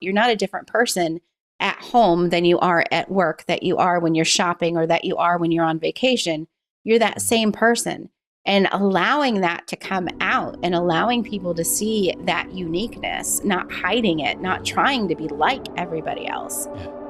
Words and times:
You're 0.00 0.12
not 0.12 0.30
a 0.30 0.36
different 0.36 0.66
person 0.66 1.20
at 1.60 1.78
home 1.80 2.28
than 2.28 2.44
you 2.44 2.58
are 2.58 2.84
at 2.90 3.10
work, 3.10 3.44
that 3.46 3.62
you 3.62 3.78
are 3.78 3.98
when 3.98 4.14
you're 4.14 4.24
shopping, 4.24 4.76
or 4.76 4.86
that 4.86 5.04
you 5.04 5.16
are 5.16 5.38
when 5.38 5.50
you're 5.50 5.64
on 5.64 5.78
vacation. 5.78 6.46
You're 6.84 6.98
that 6.98 7.22
same 7.22 7.52
person. 7.52 8.10
And 8.44 8.68
allowing 8.70 9.40
that 9.40 9.66
to 9.68 9.76
come 9.76 10.08
out 10.20 10.56
and 10.62 10.74
allowing 10.74 11.24
people 11.24 11.52
to 11.54 11.64
see 11.64 12.14
that 12.26 12.52
uniqueness, 12.52 13.42
not 13.42 13.72
hiding 13.72 14.20
it, 14.20 14.40
not 14.40 14.64
trying 14.64 15.08
to 15.08 15.16
be 15.16 15.26
like 15.28 15.66
everybody 15.76 16.28
else, 16.28 16.68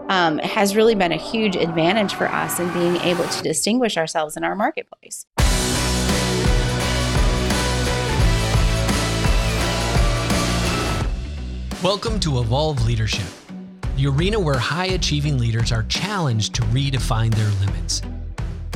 um, 0.08 0.38
has 0.38 0.76
really 0.76 0.94
been 0.94 1.12
a 1.12 1.16
huge 1.16 1.56
advantage 1.56 2.14
for 2.14 2.28
us 2.28 2.58
in 2.58 2.72
being 2.72 2.96
able 2.96 3.26
to 3.28 3.42
distinguish 3.42 3.98
ourselves 3.98 4.36
in 4.36 4.44
our 4.44 4.54
marketplace. 4.54 5.26
Welcome 11.86 12.18
to 12.18 12.40
Evolve 12.40 12.84
Leadership, 12.84 13.28
the 13.94 14.08
arena 14.08 14.40
where 14.40 14.58
high 14.58 14.86
achieving 14.86 15.38
leaders 15.38 15.70
are 15.70 15.84
challenged 15.84 16.52
to 16.56 16.62
redefine 16.62 17.32
their 17.32 17.48
limits. 17.64 18.02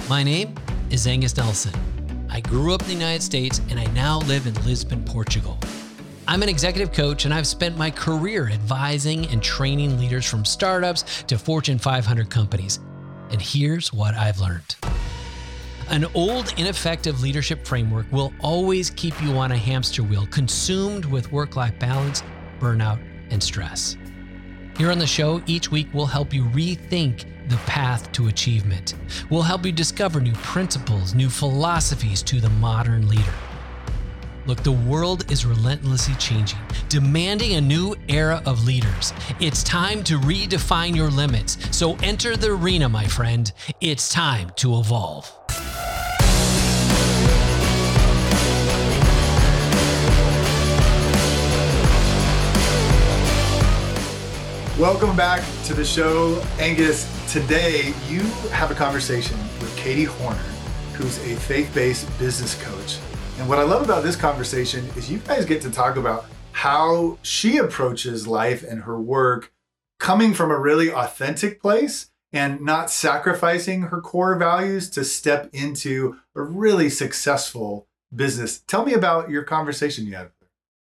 My 0.09 0.23
name 0.23 0.55
is 0.91 1.09
Angus 1.09 1.37
Nelson. 1.37 1.75
I 2.29 2.39
grew 2.39 2.73
up 2.73 2.83
in 2.83 2.87
the 2.87 2.95
United 2.95 3.25
States 3.25 3.61
and 3.69 3.81
I 3.81 3.87
now 3.87 4.21
live 4.21 4.47
in 4.47 4.55
Lisbon, 4.65 5.03
Portugal. 5.03 5.59
I'm 6.29 6.45
an 6.45 6.49
executive 6.49 6.93
coach 6.93 7.25
and 7.25 7.35
I've 7.35 7.49
spent 7.49 7.77
my 7.77 7.91
career 7.91 8.49
advising 8.49 9.27
and 9.27 9.43
training 9.43 9.99
leaders 9.99 10.25
from 10.25 10.45
startups 10.45 11.25
to 11.25 11.37
Fortune 11.37 11.81
500 11.81 12.31
companies. 12.31 12.79
And 13.33 13.43
here's 13.43 13.93
what 13.93 14.15
I've 14.15 14.39
learned. 14.39 14.77
An 15.89 16.07
old, 16.15 16.55
ineffective 16.57 17.23
leadership 17.23 17.67
framework 17.67 18.07
will 18.13 18.33
always 18.39 18.89
keep 18.89 19.21
you 19.21 19.33
on 19.33 19.51
a 19.51 19.57
hamster 19.57 20.05
wheel, 20.05 20.29
consumed 20.31 21.07
with 21.07 21.33
work 21.33 21.57
life 21.57 21.77
balance 21.81 22.23
burnout, 22.61 23.01
and 23.31 23.43
stress. 23.43 23.97
Here 24.77 24.91
on 24.91 24.99
the 24.99 25.07
show, 25.07 25.43
each 25.47 25.71
week 25.71 25.89
we'll 25.93 26.07
help 26.07 26.33
you 26.33 26.45
rethink 26.45 27.25
the 27.49 27.57
path 27.59 28.11
to 28.13 28.29
achievement. 28.29 28.95
We'll 29.29 29.43
help 29.43 29.67
you 29.67 29.73
discover 29.73 30.21
new 30.21 30.33
principles, 30.35 31.15
new 31.15 31.29
philosophies 31.29 32.23
to 32.23 32.41
the 32.41 32.51
modern 32.51 33.09
leader. 33.09 33.35
Look, 34.47 34.63
the 34.63 34.73
world 34.73 35.31
is 35.31 35.45
relentlessly 35.45 36.15
changing, 36.15 36.59
demanding 36.89 37.55
a 37.55 37.61
new 37.61 37.95
era 38.09 38.43
of 38.47 38.65
leaders. 38.65 39.13
It's 39.39 39.63
time 39.63 40.03
to 40.05 40.19
redefine 40.19 40.97
your 40.97 41.11
limits. 41.11 41.59
So 41.77 41.97
enter 42.03 42.37
the 42.37 42.53
arena, 42.53 42.89
my 42.89 43.07
friend. 43.07 43.53
It's 43.81 44.09
time 44.09 44.51
to 44.57 44.79
evolve. 44.79 45.40
Welcome 54.81 55.15
back 55.15 55.45
to 55.65 55.75
the 55.75 55.85
show, 55.85 56.43
Angus. 56.59 57.05
Today, 57.31 57.93
you 58.09 58.21
have 58.49 58.71
a 58.71 58.75
conversation 58.75 59.37
with 59.61 59.77
Katie 59.77 60.05
Hornor, 60.05 60.39
who's 60.95 61.19
a 61.19 61.37
faith 61.37 61.71
based 61.75 62.09
business 62.19 62.55
coach. 62.63 62.99
And 63.39 63.47
what 63.47 63.59
I 63.59 63.63
love 63.63 63.83
about 63.83 64.03
this 64.03 64.17
conversation 64.17 64.87
is 64.97 65.11
you 65.11 65.19
guys 65.19 65.45
get 65.45 65.61
to 65.63 65.71
talk 65.71 65.97
about 65.97 66.25
how 66.53 67.19
she 67.21 67.59
approaches 67.59 68.27
life 68.27 68.63
and 68.63 68.85
her 68.85 68.99
work 68.99 69.53
coming 69.99 70.33
from 70.33 70.51
a 70.51 70.59
really 70.59 70.91
authentic 70.91 71.61
place 71.61 72.11
and 72.33 72.63
not 72.63 72.91
sacrificing 72.91 73.83
her 73.83 74.01
core 74.01 74.37
values 74.37 74.89
to 74.93 75.05
step 75.05 75.51
into 75.53 76.17
a 76.35 76.41
really 76.41 76.89
successful 76.89 77.87
business. 78.17 78.61
Tell 78.67 78.87
me 78.87 78.95
about 78.95 79.29
your 79.29 79.43
conversation 79.43 80.07
you 80.07 80.15
had. 80.15 80.31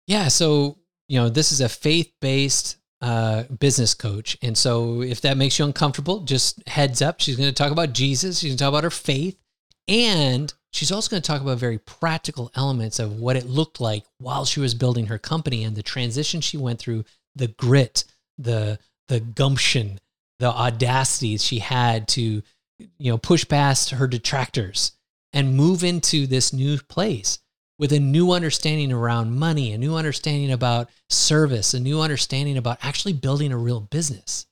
Yeah. 0.07 0.29
So, 0.29 0.79
you 1.07 1.21
know, 1.21 1.29
this 1.29 1.53
is 1.53 1.61
a 1.61 1.69
faith 1.69 2.11
based 2.23 2.79
uh, 3.05 3.43
business 3.61 3.93
coach. 3.93 4.39
And 4.41 4.57
so 4.57 5.03
if 5.03 5.21
that 5.21 5.37
makes 5.37 5.59
you 5.59 5.67
uncomfortable, 5.67 6.21
just 6.21 6.67
heads 6.67 7.03
up. 7.03 7.21
She's 7.21 7.37
going 7.37 7.51
to 7.51 7.55
talk 7.55 7.71
about 7.71 7.93
Jesus. 7.93 8.39
She's 8.39 8.53
going 8.53 8.57
to 8.57 8.65
talk 8.65 8.71
about 8.71 8.85
her 8.85 8.91
faith. 8.91 9.39
And 9.87 10.53
she's 10.73 10.91
also 10.91 11.11
going 11.11 11.23
to 11.23 11.27
talk 11.27 11.43
about 11.43 11.59
very 11.59 11.77
practical 11.77 12.51
elements 12.55 12.99
of 12.99 13.21
what 13.21 13.37
it 13.37 13.45
looked 13.45 13.79
like 13.79 14.05
while 14.17 14.47
she 14.47 14.59
was 14.59 14.73
building 14.73 15.09
her 15.09 15.19
company 15.19 15.65
and 15.65 15.77
the 15.77 15.83
transition 15.83 16.41
she 16.41 16.57
went 16.57 16.79
through, 16.79 17.05
the 17.37 17.49
grit, 17.49 18.05
the 18.39 18.79
the 19.09 19.21
gumption, 19.21 20.01
the 20.39 20.47
audacity 20.47 21.37
she 21.37 21.59
had 21.59 22.09
to, 22.09 22.41
you 22.79 23.13
know, 23.13 23.19
push 23.19 23.47
past 23.47 23.91
her 23.91 24.07
detractors 24.07 24.93
and 25.35 25.55
move 25.55 25.85
into 25.85 26.27
this 26.27 26.55
new 26.55 26.79
place 26.79 27.39
with 27.79 27.93
a 27.93 27.99
new 27.99 28.31
understanding 28.33 28.93
around 28.93 29.37
money, 29.37 29.73
a 29.73 29.79
new 29.79 29.97
understanding 29.97 30.53
about 30.53 30.91
service, 31.09 31.75
a 31.75 31.81
new 31.81 32.01
understanding 32.01 32.57
about 32.57 32.79
actually 32.83 33.13
building 33.13 33.53
a 33.53 33.59
real 33.59 33.81
business. 33.81 34.47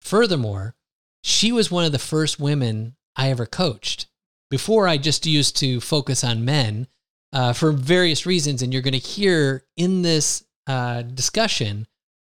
Furthermore, 0.00 0.74
she 1.22 1.50
was 1.50 1.70
one 1.70 1.84
of 1.84 1.92
the 1.92 1.98
first 1.98 2.38
women 2.38 2.94
I 3.16 3.30
ever 3.30 3.46
coached. 3.46 4.06
Before, 4.50 4.86
I 4.86 4.96
just 4.96 5.26
used 5.26 5.56
to 5.56 5.80
focus 5.80 6.22
on 6.22 6.44
men 6.44 6.86
uh, 7.32 7.52
for 7.52 7.72
various 7.72 8.26
reasons. 8.26 8.62
And 8.62 8.72
you're 8.72 8.82
going 8.82 8.92
to 8.92 8.98
hear 8.98 9.64
in 9.76 10.02
this 10.02 10.44
uh, 10.66 11.02
discussion 11.02 11.86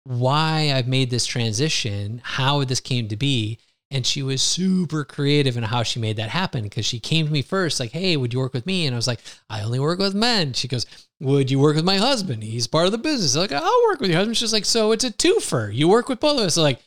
why 0.04 0.72
I've 0.74 0.88
made 0.88 1.10
this 1.10 1.26
transition, 1.26 2.20
how 2.24 2.64
this 2.64 2.80
came 2.80 3.08
to 3.08 3.16
be, 3.16 3.58
and 3.90 4.06
she 4.06 4.22
was 4.22 4.40
super 4.40 5.04
creative 5.04 5.56
in 5.56 5.64
how 5.64 5.82
she 5.82 5.98
made 5.98 6.16
that 6.16 6.30
happen 6.30 6.62
because 6.62 6.86
she 6.86 7.00
came 7.00 7.26
to 7.26 7.32
me 7.32 7.42
first, 7.42 7.80
like, 7.80 7.90
Hey, 7.90 8.16
would 8.16 8.32
you 8.32 8.38
work 8.38 8.54
with 8.54 8.66
me? 8.66 8.86
And 8.86 8.94
I 8.94 8.98
was 8.98 9.06
like, 9.06 9.20
I 9.48 9.62
only 9.62 9.80
work 9.80 9.98
with 9.98 10.14
men. 10.14 10.52
She 10.52 10.68
goes, 10.68 10.86
Would 11.20 11.50
you 11.50 11.58
work 11.58 11.76
with 11.76 11.84
my 11.84 11.96
husband? 11.96 12.42
He's 12.42 12.66
part 12.66 12.86
of 12.86 12.92
the 12.92 12.98
business. 12.98 13.34
I'm 13.34 13.42
like, 13.42 13.52
I'll 13.52 13.82
work 13.88 14.00
with 14.00 14.10
your 14.10 14.18
husband. 14.18 14.36
She's 14.36 14.52
like, 14.52 14.64
So 14.64 14.92
it's 14.92 15.04
a 15.04 15.10
twofer. 15.10 15.74
You 15.74 15.88
work 15.88 16.08
with 16.08 16.20
both 16.20 16.38
of 16.38 16.46
us. 16.46 16.54
So 16.54 16.62
like, 16.62 16.80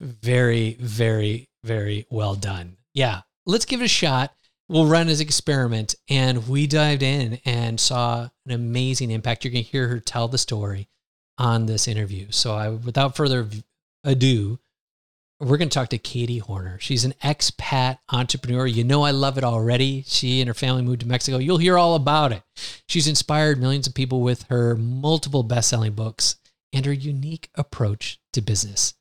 very, 0.00 0.74
very, 0.80 1.48
very 1.64 2.06
well 2.10 2.34
done. 2.34 2.76
Yeah. 2.94 3.22
Let's 3.46 3.64
give 3.64 3.80
it 3.80 3.86
a 3.86 3.88
shot. 3.88 4.34
We'll 4.68 4.86
run 4.86 5.08
as 5.08 5.20
experiment. 5.20 5.94
And 6.10 6.48
we 6.48 6.66
dived 6.66 7.02
in 7.02 7.40
and 7.44 7.80
saw 7.80 8.28
an 8.44 8.52
amazing 8.52 9.10
impact. 9.10 9.44
You're 9.44 9.52
going 9.52 9.64
to 9.64 9.70
hear 9.70 9.88
her 9.88 10.00
tell 10.00 10.28
the 10.28 10.38
story 10.38 10.88
on 11.38 11.66
this 11.66 11.88
interview. 11.88 12.26
So 12.30 12.54
I, 12.54 12.68
without 12.68 13.16
further 13.16 13.48
ado, 14.04 14.58
we're 15.40 15.56
going 15.56 15.68
to 15.68 15.74
talk 15.74 15.90
to 15.90 15.98
Katie 15.98 16.38
Hornor. 16.38 16.78
She's 16.80 17.04
an 17.04 17.14
expat 17.22 17.98
entrepreneur. 18.10 18.66
You 18.66 18.82
know, 18.82 19.02
I 19.02 19.12
love 19.12 19.38
it 19.38 19.44
already. 19.44 20.02
She 20.06 20.40
and 20.40 20.48
her 20.48 20.54
family 20.54 20.82
moved 20.82 21.00
to 21.00 21.08
Mexico. 21.08 21.38
You'll 21.38 21.58
hear 21.58 21.78
all 21.78 21.94
about 21.94 22.32
it. 22.32 22.42
She's 22.88 23.06
inspired 23.06 23.60
millions 23.60 23.86
of 23.86 23.94
people 23.94 24.20
with 24.20 24.44
her 24.44 24.74
multiple 24.74 25.44
best 25.44 25.68
selling 25.68 25.92
books 25.92 26.36
and 26.72 26.84
her 26.84 26.92
unique 26.92 27.50
approach 27.54 28.20
to 28.32 28.40
business. 28.40 28.94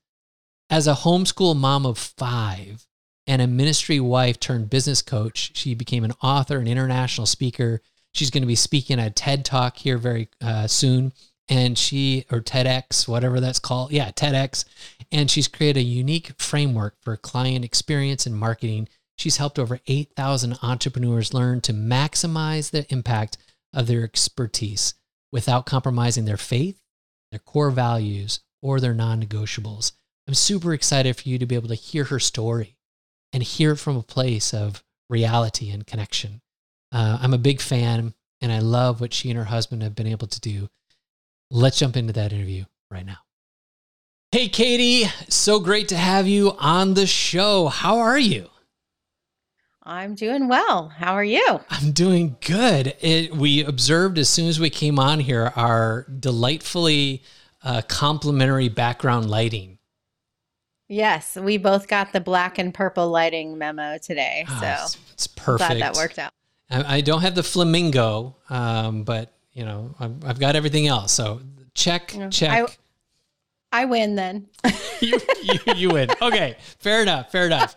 As 0.70 0.86
a 0.86 0.94
homeschool 0.94 1.56
mom 1.56 1.86
of 1.86 1.98
five 1.98 2.86
and 3.26 3.42
a 3.42 3.48
ministry 3.48 4.00
wife 4.00 4.40
turned 4.40 4.70
business 4.70 5.02
coach, 5.02 5.52
she 5.56 5.74
became 5.74 6.04
an 6.04 6.14
author 6.22 6.60
and 6.60 6.68
international 6.68 7.26
speaker. 7.26 7.82
She's 8.14 8.30
going 8.30 8.44
to 8.44 8.48
be 8.48 8.56
speaking 8.56 9.00
at 9.00 9.16
TED 9.16 9.44
Talk 9.44 9.78
here 9.78 9.98
very 9.98 10.30
uh, 10.42 10.68
soon 10.68 11.14
and 11.50 11.78
she 11.78 12.26
or 12.32 12.42
TEDx, 12.42 13.08
whatever 13.08 13.40
that's 13.40 13.60
called. 13.60 13.92
Yeah, 13.92 14.12
TEDx. 14.12 14.66
And 15.12 15.32
she's 15.32 15.48
created 15.48 15.80
a 15.80 15.84
unique 15.84 16.34
framework 16.42 16.96
for 17.02 17.16
client 17.16 17.64
experience 17.64 18.26
and 18.26 18.36
marketing. 18.36 18.90
She's 19.18 19.38
helped 19.38 19.58
over 19.58 19.80
8,000 19.88 20.60
entrepreneurs 20.62 21.34
learn 21.34 21.62
to 21.62 21.74
maximize 21.74 22.72
the 22.72 22.92
impact 22.92 23.38
of 23.74 23.88
their 23.88 24.04
expertise 24.04 24.94
without 25.32 25.66
compromising 25.66 26.26
their 26.26 26.38
faith, 26.38 26.80
their 27.32 27.40
core 27.40 27.72
values, 27.72 28.42
or 28.62 28.80
their 28.80 28.94
non 28.94 29.22
negotiables. 29.22 29.94
I'm 30.28 30.34
super 30.34 30.74
excited 30.74 31.16
for 31.16 31.30
you 31.30 31.38
to 31.40 31.46
be 31.46 31.56
able 31.56 31.70
to 31.70 31.76
hear 31.76 32.06
her 32.06 32.20
story 32.20 32.76
and 33.32 33.42
hear 33.42 33.74
it 33.74 33.78
from 33.78 33.96
a 33.98 34.04
place 34.04 34.54
of 34.54 34.84
reality 35.10 35.70
and 35.70 35.88
connection. 35.88 36.42
Uh, 36.92 37.18
I'm 37.22 37.34
a 37.34 37.38
big 37.38 37.62
fan 37.62 38.14
and 38.42 38.52
I 38.52 38.60
love 38.60 39.00
what 39.00 39.14
she 39.14 39.30
and 39.30 39.38
her 39.38 39.46
husband 39.46 39.84
have 39.84 39.96
been 39.96 40.08
able 40.08 40.28
to 40.28 40.40
do 40.40 40.70
Let's 41.50 41.80
jump 41.80 41.96
into 41.96 42.14
that 42.14 42.34
interview 42.34 42.66
right 42.92 43.06
now. 43.06 43.18
Hey, 44.32 44.50
Katie, 44.50 45.10
so 45.30 45.60
great 45.60 45.88
to 45.90 45.98
have 45.98 46.28
you 46.28 46.54
on 46.60 46.94
the 46.94 47.08
show. 47.08 47.68
How 47.68 48.00
are 48.00 48.20
you? 48.20 48.50
I'm 49.82 50.16
doing 50.16 50.50
well. 50.50 50.90
How 50.90 51.14
are 51.14 51.24
you? 51.24 51.62
I'm 51.70 51.94
doing 51.94 52.36
good. 52.46 52.94
It, 53.00 53.34
we 53.34 53.64
observed 53.64 54.18
as 54.18 54.28
soon 54.28 54.50
as 54.50 54.60
we 54.60 54.70
came 54.70 55.00
on 55.00 55.22
here 55.22 55.54
our 55.56 56.06
delightfully 56.20 57.24
uh, 57.64 57.82
complementary 57.88 58.68
background 58.68 59.30
lighting. 59.30 59.78
Yes, 60.90 61.38
we 61.38 61.58
both 61.58 61.88
got 61.88 62.12
the 62.12 62.20
black 62.20 62.58
and 62.58 62.74
purple 62.74 63.08
lighting 63.08 63.58
memo 63.58 63.98
today. 63.98 64.46
Ah, 64.50 64.60
so 64.60 64.84
it's, 64.84 64.98
it's 65.14 65.28
perfect. 65.28 65.80
Glad 65.80 65.82
that 65.82 65.96
worked 65.96 66.20
out. 66.20 66.32
I, 66.70 66.98
I 66.98 67.02
don't 67.02 67.22
have 67.22 67.36
the 67.36 67.44
flamingo, 67.44 68.36
um, 68.50 69.04
but 69.04 69.34
you 69.58 69.66
know, 69.66 69.96
I've, 70.00 70.24
I've 70.24 70.40
got 70.40 70.56
everything 70.56 70.86
else. 70.86 71.12
So 71.12 71.42
check, 71.74 72.16
check. 72.30 72.70
I, 73.74 73.82
I 73.82 73.86
win 73.86 74.14
then. 74.14 74.48
you, 75.02 75.20
you, 75.42 75.74
you 75.76 75.90
win. 75.90 76.10
Okay, 76.22 76.56
fair 76.78 77.02
enough. 77.02 77.32
Fair 77.32 77.48
enough. 77.48 77.76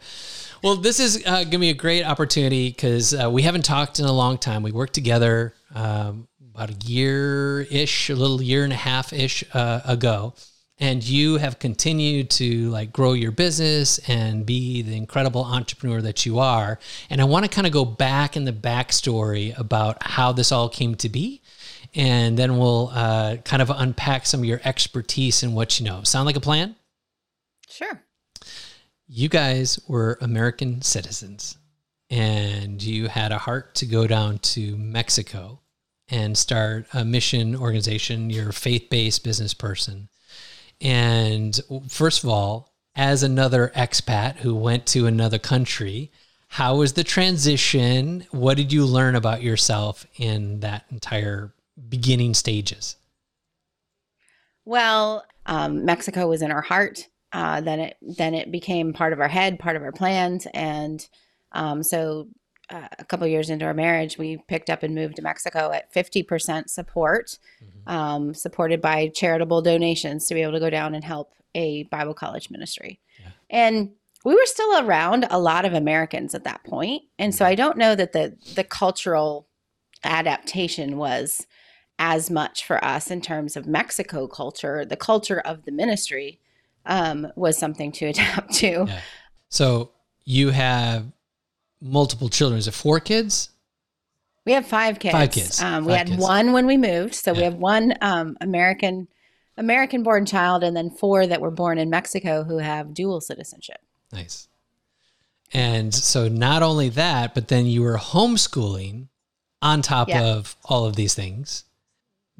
Well, 0.62 0.76
this 0.76 1.00
is 1.00 1.24
uh, 1.24 1.36
going 1.36 1.50
to 1.52 1.58
be 1.58 1.70
a 1.70 1.74
great 1.74 2.04
opportunity 2.04 2.68
because 2.68 3.14
uh, 3.14 3.30
we 3.30 3.42
haven't 3.42 3.64
talked 3.64 3.98
in 3.98 4.04
a 4.04 4.12
long 4.12 4.36
time. 4.36 4.62
We 4.62 4.72
worked 4.72 4.92
together 4.92 5.54
um, 5.74 6.28
about 6.54 6.68
a 6.68 6.86
year 6.86 7.62
ish, 7.62 8.10
a 8.10 8.14
little 8.14 8.42
year 8.42 8.62
and 8.62 8.74
a 8.74 8.76
half 8.76 9.14
ish 9.14 9.42
uh, 9.54 9.80
ago. 9.86 10.34
and 10.78 11.02
you 11.06 11.36
have 11.36 11.58
continued 11.58 12.30
to 12.30 12.70
like 12.70 12.92
grow 12.92 13.12
your 13.12 13.30
business 13.30 13.98
and 14.08 14.46
be 14.46 14.80
the 14.82 14.96
incredible 14.96 15.44
entrepreneur 15.44 16.00
that 16.00 16.24
you 16.24 16.38
are. 16.38 16.78
And 17.10 17.20
I 17.20 17.24
want 17.24 17.44
to 17.44 17.50
kind 17.50 17.66
of 17.66 17.72
go 17.72 17.84
back 17.84 18.36
in 18.36 18.44
the 18.44 18.52
backstory 18.52 19.58
about 19.58 20.02
how 20.02 20.32
this 20.32 20.50
all 20.52 20.68
came 20.68 20.94
to 20.96 21.08
be. 21.08 21.39
And 21.94 22.38
then 22.38 22.56
we'll 22.58 22.90
uh, 22.94 23.36
kind 23.38 23.62
of 23.62 23.70
unpack 23.70 24.26
some 24.26 24.40
of 24.40 24.46
your 24.46 24.60
expertise 24.64 25.42
and 25.42 25.54
what 25.54 25.78
you 25.78 25.86
know. 25.86 26.02
Sound 26.02 26.26
like 26.26 26.36
a 26.36 26.40
plan? 26.40 26.76
Sure. 27.68 28.02
You 29.08 29.28
guys 29.28 29.80
were 29.88 30.18
American 30.20 30.82
citizens 30.82 31.58
and 32.08 32.82
you 32.82 33.08
had 33.08 33.32
a 33.32 33.38
heart 33.38 33.74
to 33.76 33.86
go 33.86 34.06
down 34.06 34.38
to 34.38 34.76
Mexico 34.76 35.60
and 36.08 36.36
start 36.38 36.86
a 36.92 37.04
mission 37.04 37.56
organization. 37.56 38.30
You're 38.30 38.50
a 38.50 38.52
faith 38.52 38.88
based 38.90 39.24
business 39.24 39.54
person 39.54 40.08
and 40.80 41.58
first 41.88 42.24
of 42.24 42.30
all, 42.30 42.72
as 42.96 43.22
another 43.22 43.72
expat 43.76 44.36
who 44.36 44.54
went 44.54 44.86
to 44.86 45.06
another 45.06 45.38
country, 45.38 46.10
how 46.48 46.76
was 46.76 46.94
the 46.94 47.04
transition? 47.04 48.26
What 48.30 48.56
did 48.56 48.72
you 48.72 48.84
learn 48.84 49.14
about 49.14 49.42
yourself 49.42 50.06
in 50.16 50.60
that 50.60 50.84
entire 50.90 51.52
beginning 51.88 52.34
stages? 52.34 52.96
Well, 54.64 55.24
um, 55.46 55.84
Mexico 55.84 56.28
was 56.28 56.42
in 56.42 56.50
our 56.50 56.60
heart. 56.60 57.08
Uh, 57.32 57.60
then 57.60 57.80
it 57.80 57.96
then 58.00 58.34
it 58.34 58.50
became 58.50 58.92
part 58.92 59.12
of 59.12 59.20
our 59.20 59.28
head, 59.28 59.58
part 59.58 59.76
of 59.76 59.82
our 59.82 59.92
plans, 59.92 60.46
and 60.52 61.08
um, 61.52 61.82
so 61.82 62.28
uh, 62.70 62.88
a 62.98 63.04
couple 63.04 63.26
years 63.26 63.50
into 63.50 63.64
our 63.64 63.74
marriage, 63.74 64.16
we 64.16 64.38
picked 64.48 64.70
up 64.70 64.82
and 64.82 64.94
moved 64.94 65.16
to 65.16 65.22
Mexico 65.22 65.72
at 65.72 65.92
50% 65.92 66.68
support, 66.68 67.38
mm-hmm. 67.62 67.92
um, 67.92 68.34
supported 68.34 68.80
by 68.80 69.08
charitable 69.08 69.60
donations 69.60 70.26
to 70.26 70.34
be 70.34 70.42
able 70.42 70.52
to 70.52 70.60
go 70.60 70.70
down 70.70 70.94
and 70.94 71.02
help 71.02 71.32
a 71.54 71.82
Bible 71.84 72.14
college 72.14 72.48
ministry. 72.48 73.00
Yeah. 73.18 73.26
And 73.50 73.90
we 74.24 74.34
were 74.34 74.46
still 74.46 74.86
around 74.86 75.26
a 75.30 75.40
lot 75.40 75.64
of 75.64 75.72
Americans 75.72 76.34
at 76.34 76.44
that 76.44 76.62
point, 76.64 77.02
and 77.18 77.34
so 77.34 77.44
mm-hmm. 77.44 77.52
I 77.52 77.54
don't 77.56 77.78
know 77.78 77.94
that 77.94 78.12
the 78.12 78.36
the 78.54 78.64
cultural 78.64 79.48
adaptation 80.04 80.96
was 80.96 81.46
as 82.00 82.30
much 82.30 82.64
for 82.64 82.82
us 82.82 83.10
in 83.10 83.20
terms 83.20 83.56
of 83.56 83.66
Mexico 83.66 84.26
culture. 84.26 84.86
The 84.86 84.96
culture 84.96 85.38
of 85.38 85.66
the 85.66 85.70
ministry 85.70 86.40
um, 86.86 87.28
was 87.36 87.58
something 87.58 87.92
to 87.92 88.06
adapt 88.12 88.54
to. 88.54 88.86
Yeah. 88.88 89.00
So 89.50 89.92
you 90.24 90.50
have 90.50 91.12
multiple 91.80 92.30
children. 92.30 92.58
Is 92.58 92.66
it 92.66 92.74
four 92.74 92.98
kids? 92.98 93.50
We 94.46 94.52
have 94.52 94.66
five 94.66 94.98
kids. 94.98 95.12
Five 95.12 95.30
kids. 95.30 95.62
Um, 95.62 95.84
we 95.84 95.92
five 95.92 95.98
had 95.98 96.06
kids. 96.08 96.22
one 96.22 96.52
when 96.52 96.66
we 96.66 96.78
moved, 96.78 97.14
so 97.14 97.32
yeah. 97.32 97.36
we 97.36 97.44
have 97.44 97.54
one 97.54 97.94
um, 98.00 98.36
American 98.40 99.06
American 99.58 100.02
born 100.02 100.24
child, 100.24 100.64
and 100.64 100.74
then 100.74 100.88
four 100.88 101.26
that 101.26 101.42
were 101.42 101.50
born 101.50 101.76
in 101.76 101.90
Mexico 101.90 102.44
who 102.44 102.58
have 102.58 102.94
dual 102.94 103.20
citizenship. 103.20 103.80
Nice. 104.10 104.48
And 105.52 105.92
so 105.92 106.28
not 106.28 106.62
only 106.62 106.88
that, 106.90 107.34
but 107.34 107.48
then 107.48 107.66
you 107.66 107.82
were 107.82 107.98
homeschooling 107.98 109.08
on 109.60 109.82
top 109.82 110.08
yeah. 110.08 110.22
of 110.22 110.56
all 110.64 110.86
of 110.86 110.96
these 110.96 111.12
things. 111.12 111.64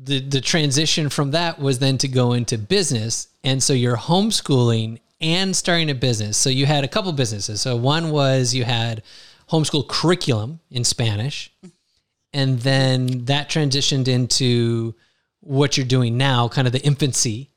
The 0.03 0.21
the 0.21 0.41
transition 0.41 1.11
from 1.11 1.33
that 1.33 1.59
was 1.59 1.79
then 1.79 1.99
to 1.99 2.09
go 2.09 2.33
into 2.33 2.57
business, 2.57 3.29
and 3.45 3.63
so 3.63 3.73
you're 3.73 3.97
homeschooling 3.97 5.01
and 5.21 5.55
starting 5.55 5.91
a 5.91 5.95
business. 5.95 6.37
So 6.37 6.49
you 6.49 6.67
had 6.67 6.85
a 6.85 6.89
couple 6.89 7.13
businesses. 7.13 7.61
So 7.61 7.77
one 7.77 8.11
was 8.11 8.55
you 8.55 8.65
had 8.65 9.03
homeschool 9.51 9.89
curriculum 9.89 10.61
in 10.71 10.85
Spanish. 10.85 11.53
And 12.33 12.61
then 12.61 13.25
that 13.25 13.51
transitioned 13.51 14.09
into 14.09 14.95
what 15.41 15.77
you're 15.77 15.87
doing 15.87 16.17
now, 16.17 16.49
kind 16.49 16.67
of 16.67 16.73
the 16.73 16.83
infancy. 16.83 17.51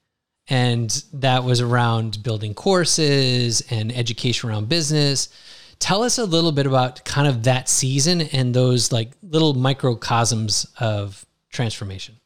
And 0.49 0.89
that 1.13 1.43
was 1.43 1.61
around 1.61 2.21
building 2.23 2.53
courses 2.53 3.63
and 3.69 3.91
education 3.95 4.49
around 4.49 4.67
business. 4.67 5.29
Tell 5.79 6.03
us 6.03 6.17
a 6.17 6.25
little 6.25 6.51
bit 6.51 6.65
about 6.65 7.05
kind 7.05 7.27
of 7.27 7.43
that 7.43 7.69
season 7.69 8.21
and 8.21 8.53
those 8.53 8.91
like 8.91 9.11
little 9.21 9.53
microcosms 9.53 10.65
of 10.79 11.25
transformation. 11.49 12.19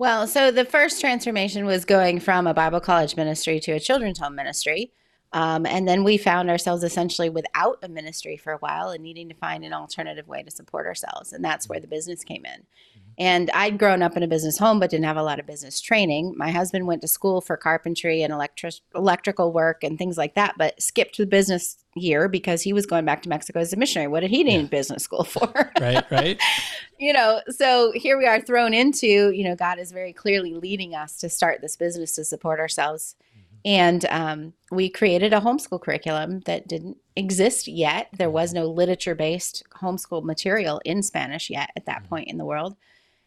Well, 0.00 0.26
so 0.26 0.50
the 0.50 0.64
first 0.64 0.98
transformation 0.98 1.66
was 1.66 1.84
going 1.84 2.20
from 2.20 2.46
a 2.46 2.54
Bible 2.54 2.80
college 2.80 3.16
ministry 3.16 3.60
to 3.60 3.72
a 3.72 3.78
children's 3.78 4.18
home 4.18 4.34
ministry. 4.34 4.92
Um, 5.34 5.66
and 5.66 5.86
then 5.86 6.04
we 6.04 6.16
found 6.16 6.48
ourselves 6.48 6.82
essentially 6.82 7.28
without 7.28 7.76
a 7.82 7.88
ministry 7.90 8.38
for 8.38 8.54
a 8.54 8.56
while 8.56 8.88
and 8.88 9.02
needing 9.02 9.28
to 9.28 9.34
find 9.34 9.62
an 9.62 9.74
alternative 9.74 10.26
way 10.26 10.42
to 10.42 10.50
support 10.50 10.86
ourselves. 10.86 11.34
And 11.34 11.44
that's 11.44 11.68
where 11.68 11.80
the 11.80 11.86
business 11.86 12.24
came 12.24 12.46
in. 12.46 12.64
Mm-hmm. 13.10 13.22
And 13.22 13.50
I'd 13.50 13.78
grown 13.78 14.02
up 14.02 14.16
in 14.16 14.22
a 14.22 14.28
business 14.28 14.58
home, 14.58 14.80
but 14.80 14.90
didn't 14.90 15.04
have 15.04 15.16
a 15.16 15.22
lot 15.22 15.38
of 15.38 15.46
business 15.46 15.80
training. 15.80 16.34
My 16.36 16.50
husband 16.50 16.86
went 16.86 17.02
to 17.02 17.08
school 17.08 17.40
for 17.40 17.56
carpentry 17.56 18.22
and 18.22 18.32
electric 18.32 18.74
electrical 18.94 19.52
work 19.52 19.82
and 19.82 19.98
things 19.98 20.16
like 20.16 20.34
that, 20.34 20.54
but 20.58 20.80
skipped 20.80 21.16
the 21.16 21.26
business 21.26 21.76
year 21.96 22.28
because 22.28 22.62
he 22.62 22.72
was 22.72 22.86
going 22.86 23.04
back 23.04 23.22
to 23.22 23.28
Mexico 23.28 23.60
as 23.60 23.72
a 23.72 23.76
missionary. 23.76 24.08
What 24.08 24.20
did 24.20 24.30
he 24.30 24.44
need 24.44 24.60
yeah. 24.60 24.66
business 24.66 25.02
school 25.02 25.24
for? 25.24 25.52
right, 25.80 26.04
right. 26.10 26.40
you 26.98 27.12
know, 27.12 27.40
so 27.48 27.92
here 27.94 28.16
we 28.16 28.26
are 28.26 28.40
thrown 28.40 28.74
into, 28.74 29.30
you 29.30 29.44
know, 29.44 29.56
God 29.56 29.78
is 29.78 29.92
very 29.92 30.12
clearly 30.12 30.54
leading 30.54 30.94
us 30.94 31.16
to 31.18 31.28
start 31.28 31.60
this 31.60 31.76
business 31.76 32.14
to 32.16 32.24
support 32.24 32.60
ourselves 32.60 33.16
and 33.64 34.06
um, 34.06 34.54
we 34.70 34.88
created 34.88 35.32
a 35.32 35.40
homeschool 35.40 35.80
curriculum 35.80 36.40
that 36.40 36.66
didn't 36.66 36.96
exist 37.14 37.68
yet. 37.68 38.08
There 38.16 38.30
was 38.30 38.54
no 38.54 38.66
literature 38.66 39.14
based 39.14 39.62
homeschool 39.80 40.24
material 40.24 40.80
in 40.84 41.02
Spanish 41.02 41.50
yet 41.50 41.70
at 41.76 41.86
that 41.86 42.00
mm-hmm. 42.00 42.08
point 42.08 42.28
in 42.28 42.38
the 42.38 42.44
world. 42.44 42.76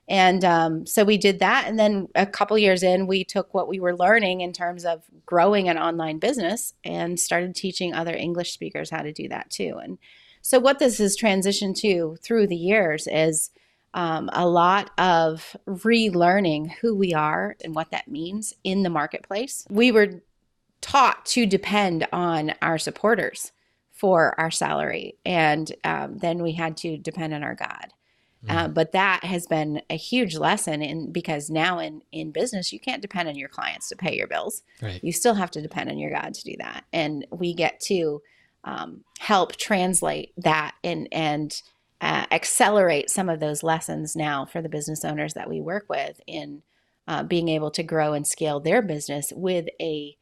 And 0.08 0.44
um, 0.44 0.86
so 0.86 1.04
we 1.06 1.18
did 1.18 1.40
that. 1.40 1.66
And 1.66 1.80
then 1.80 2.10
a 2.14 2.26
couple 2.26 2.58
years 2.58 2.84
in, 2.84 3.08
we 3.08 3.24
took 3.24 3.54
what 3.54 3.68
we 3.68 3.80
were 3.80 3.96
learning 3.96 4.42
in 4.42 4.52
terms 4.52 4.84
of 4.86 5.04
growing 5.26 5.70
an 5.70 5.78
online 5.78 6.20
business 6.20 6.74
and 6.84 7.20
started 7.20 7.56
teaching 7.56 7.94
other 7.94 8.14
English 8.14 8.52
speakers 8.52 8.90
how 8.90 9.02
to 9.02 9.14
do 9.14 9.30
that 9.30 9.50
too. 9.50 9.80
And 9.82 9.98
so, 10.42 10.60
what 10.60 10.80
this 10.80 10.98
has 10.98 11.18
transitioned 11.18 11.78
to 11.78 12.18
through 12.22 12.48
the 12.48 12.56
years 12.56 13.08
is 13.08 13.50
um, 13.94 14.30
a 14.34 14.48
lot 14.48 14.92
of 14.98 15.56
relearning 15.68 16.72
who 16.82 16.96
we 16.96 17.14
are 17.14 17.56
and 17.64 17.74
what 17.74 17.92
that 17.92 18.10
means 18.10 18.54
in 18.64 18.84
the 18.84 18.90
marketplace. 18.90 19.66
We 19.70 19.92
were 19.92 20.22
taught 20.82 21.26
to 21.28 21.46
depend 21.46 22.08
on 22.12 22.56
our 22.62 22.78
supporters 22.78 23.54
for 23.92 24.38
our 24.38 24.52
salary, 24.52 25.16
and 25.26 25.72
um, 25.86 26.18
then 26.18 26.44
we 26.44 26.52
had 26.54 26.76
to 26.78 26.98
depend 26.98 27.34
on 27.34 27.44
our 27.44 27.56
God. 27.56 27.94
Mm. 28.46 28.56
Uh, 28.56 28.68
but 28.68 28.92
that 28.92 29.24
has 29.24 29.48
been 29.48 29.82
a 29.90 29.96
huge 29.96 30.36
lesson 30.36 30.82
in 30.82 31.12
because 31.12 31.50
now 31.50 31.80
in 31.80 32.02
in 32.12 32.32
business 32.32 32.74
you 32.74 32.80
can't 32.80 33.02
depend 33.02 33.30
on 33.30 33.36
your 33.36 33.50
clients 33.50 33.90
to 33.90 33.96
pay 33.96 34.16
your 34.16 34.28
bills. 34.28 34.64
Right. 34.82 35.02
You 35.04 35.12
still 35.12 35.36
have 35.36 35.52
to 35.52 35.62
depend 35.62 35.90
on 35.90 35.98
your 35.98 36.12
God 36.12 36.34
to 36.34 36.44
do 36.44 36.56
that, 36.60 36.84
and 36.92 37.26
we 37.32 37.54
get 37.54 37.80
to 37.82 38.22
um, 38.64 39.04
help 39.20 39.56
translate 39.56 40.34
that 40.38 40.76
and 40.84 41.08
and 41.12 41.62
uh, 42.02 42.26
accelerate 42.32 43.10
some 43.10 43.30
of 43.30 43.40
those 43.40 43.64
lessons 43.64 44.16
now 44.16 44.46
for 44.46 44.62
the 44.62 44.70
business 44.70 45.06
owners 45.06 45.36
that 45.36 45.50
we 45.50 45.62
work 45.62 45.86
with 45.88 46.20
in 46.28 46.62
uh, 47.08 47.24
being 47.24 47.48
able 47.48 47.72
to 47.72 47.84
grow 47.84 48.14
and 48.14 48.28
scale 48.28 48.60
their 48.60 48.82
business 48.82 49.32
with 49.36 49.68
a 49.82 50.18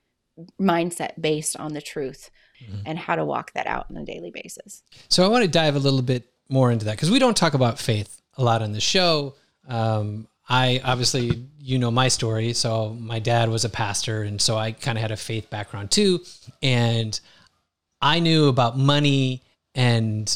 mindset 0.60 1.19
based 1.19 1.57
on 1.57 1.74
the 1.74 1.81
truth 1.81 2.29
mm-hmm. 2.63 2.81
and 2.86 3.00
how 3.00 3.15
to 3.15 3.25
walk 3.25 3.53
that 3.53 3.67
out 3.67 3.88
on 3.89 3.98
a 3.98 4.05
daily 4.05 4.31
basis. 4.31 4.84
So 5.10 5.25
I 5.25 5.27
want 5.27 5.43
to 5.43 5.50
dive 5.50 5.75
a 5.75 5.79
little 5.79 6.01
bit 6.01 6.31
more 6.50 6.72
into 6.72 6.86
that 6.86 6.98
because 6.98 7.12
we 7.12 7.19
don't 7.19 7.38
talk 7.38 7.53
about 7.53 7.79
faith 7.79 8.20
a 8.41 8.43
lot 8.43 8.62
on 8.62 8.71
the 8.71 8.81
show. 8.81 9.36
Um, 9.67 10.27
I 10.50 10.81
obviously, 10.83 11.45
you 11.60 11.79
know 11.79 11.91
my 11.91 12.10
story. 12.10 12.53
So 12.53 12.95
my 13.00 13.19
dad 13.19 13.50
was 13.50 13.63
a 13.63 13.69
pastor, 13.69 14.24
and 14.24 14.41
so 14.41 14.57
I 14.57 14.74
kind 14.74 14.98
of 14.98 15.01
had 15.01 15.12
a 15.12 15.17
faith 15.17 15.50
background 15.50 15.91
too. 15.91 16.19
And 16.62 17.17
I 18.01 18.19
knew 18.19 18.48
about 18.48 18.77
money 18.77 19.41
and 19.75 20.36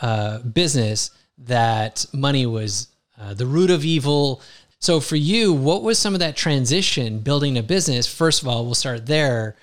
uh, 0.00 0.40
business 0.40 1.10
that 1.38 2.04
money 2.12 2.46
was 2.46 2.88
uh, 3.18 3.34
the 3.34 3.46
root 3.46 3.70
of 3.70 3.84
evil. 3.84 4.42
So 4.80 5.00
for 5.00 5.16
you, 5.16 5.52
what 5.52 5.82
was 5.82 5.98
some 5.98 6.14
of 6.14 6.20
that 6.20 6.36
transition 6.36 7.20
building 7.20 7.56
a 7.56 7.62
business? 7.62 8.06
First 8.06 8.42
of 8.42 8.48
all, 8.48 8.64
we'll 8.64 8.74
start 8.74 9.06
there 9.06 9.56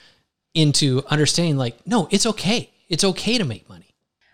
into 0.53 1.03
understanding 1.07 1.57
like, 1.57 1.85
no, 1.85 2.07
it's 2.11 2.25
okay. 2.25 2.71
It's 2.89 3.03
okay 3.03 3.37
to 3.37 3.45
make 3.45 3.69
money. 3.69 3.93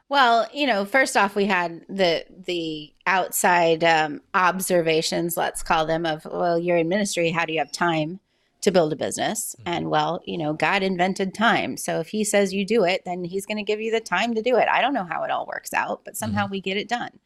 Well, 0.10 0.48
you 0.54 0.68
know, 0.68 0.86
first 0.86 1.18
off, 1.18 1.36
we 1.36 1.46
had 1.46 1.86
the 1.90 2.24
the 2.46 2.94
outside 3.08 3.84
um, 3.84 4.22
observations, 4.36 5.36
let's 5.38 5.64
call 5.64 5.88
them, 5.88 6.06
of 6.06 6.26
well, 6.26 6.60
you're 6.60 6.78
in 6.78 6.90
ministry. 6.90 7.32
How 7.32 7.46
do 7.46 7.54
you 7.54 7.60
have 7.60 7.72
time 7.72 8.20
to 8.62 8.72
build 8.72 8.94
a 8.94 8.96
business? 8.96 9.56
Mm-hmm. 9.60 9.74
And 9.74 9.90
well, 9.90 10.22
you 10.26 10.38
know, 10.38 10.54
God 10.54 10.84
invented 10.84 11.34
time, 11.34 11.78
so 11.78 12.00
if 12.00 12.10
He 12.10 12.24
says 12.24 12.54
you 12.54 12.66
do 12.66 12.84
it, 12.84 13.02
then 13.06 13.24
He's 13.24 13.48
going 13.48 13.58
to 13.58 13.64
give 13.64 13.82
you 13.82 13.92
the 13.92 14.02
time 14.02 14.36
to 14.36 14.44
do 14.44 14.58
it. 14.58 14.68
I 14.68 14.82
don't 14.82 14.94
know 14.94 15.06
how 15.06 15.24
it 15.24 15.32
all 15.32 15.48
works 15.48 15.74
out, 15.74 16.02
but 16.06 16.16
somehow 16.16 16.44
mm-hmm. 16.44 16.52
we 16.52 16.62
get 16.62 16.78
it 16.78 16.90
done. 16.90 17.20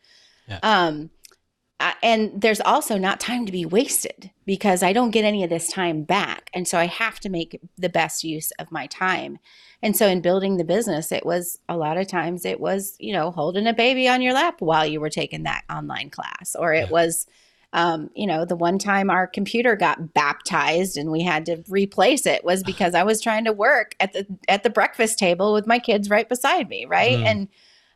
Yeah. 0.47 0.59
Um, 0.63 1.09
and 2.01 2.41
there's 2.41 2.61
also 2.61 2.97
not 2.97 3.19
time 3.19 3.45
to 3.45 3.51
be 3.51 3.65
wasted 3.65 4.31
because 4.45 4.83
I 4.83 4.93
don't 4.93 5.11
get 5.11 5.25
any 5.25 5.43
of 5.43 5.49
this 5.49 5.71
time 5.71 6.03
back. 6.03 6.49
And 6.53 6.67
so 6.67 6.77
I 6.77 6.87
have 6.87 7.19
to 7.21 7.29
make 7.29 7.59
the 7.77 7.89
best 7.89 8.23
use 8.23 8.51
of 8.59 8.71
my 8.71 8.87
time. 8.87 9.39
And 9.81 9.95
so 9.95 10.07
in 10.07 10.21
building 10.21 10.57
the 10.57 10.63
business, 10.63 11.11
it 11.11 11.25
was 11.25 11.57
a 11.67 11.77
lot 11.77 11.97
of 11.97 12.07
times 12.07 12.45
it 12.45 12.59
was, 12.59 12.95
you 12.99 13.13
know, 13.13 13.31
holding 13.31 13.67
a 13.67 13.73
baby 13.73 14.07
on 14.07 14.21
your 14.21 14.33
lap 14.33 14.61
while 14.61 14.85
you 14.85 14.99
were 14.99 15.09
taking 15.09 15.43
that 15.43 15.63
online 15.69 16.09
class, 16.09 16.55
or 16.57 16.73
it 16.73 16.85
yeah. 16.85 16.91
was 16.91 17.27
um, 17.73 18.09
you 18.15 18.27
know, 18.27 18.43
the 18.43 18.55
one 18.55 18.77
time 18.77 19.09
our 19.09 19.27
computer 19.27 19.75
got 19.75 20.13
baptized 20.13 20.97
and 20.97 21.09
we 21.09 21.21
had 21.21 21.45
to 21.45 21.63
replace 21.69 22.25
it 22.25 22.43
was 22.43 22.63
because 22.65 22.93
I 22.93 23.03
was 23.03 23.21
trying 23.21 23.45
to 23.45 23.53
work 23.53 23.95
at 23.99 24.13
the 24.13 24.25
at 24.47 24.63
the 24.63 24.69
breakfast 24.69 25.17
table 25.17 25.53
with 25.53 25.67
my 25.67 25.79
kids 25.79 26.09
right 26.09 26.27
beside 26.27 26.69
me, 26.69 26.85
right? 26.85 27.17
Mm. 27.17 27.25
And 27.25 27.47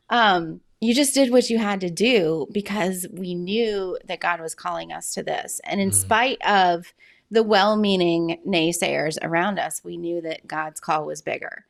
um, 0.10 0.62
you 0.86 0.94
just 0.94 1.13
did 1.13 1.32
what 1.32 1.50
you 1.50 1.58
had 1.58 1.82
to 1.82 1.89
do 1.89 2.48
because 2.51 3.08
we 3.12 3.36
knew 3.36 3.98
that 4.06 4.20
God 4.20 4.39
was 4.42 4.56
calling 4.56 4.92
us 4.92 5.13
to 5.13 5.24
this. 5.24 5.62
And 5.65 5.80
in 5.80 5.89
mm. 5.89 5.94
spite 5.94 6.42
of 6.46 6.94
the 7.32 7.44
well-meaning 7.44 8.39
naysayers 8.48 9.18
around 9.22 9.60
us, 9.60 9.84
we 9.84 9.98
knew 9.98 10.22
that 10.22 10.48
God's 10.48 10.80
call 10.80 11.06
was 11.06 11.22
bigger 11.22 11.65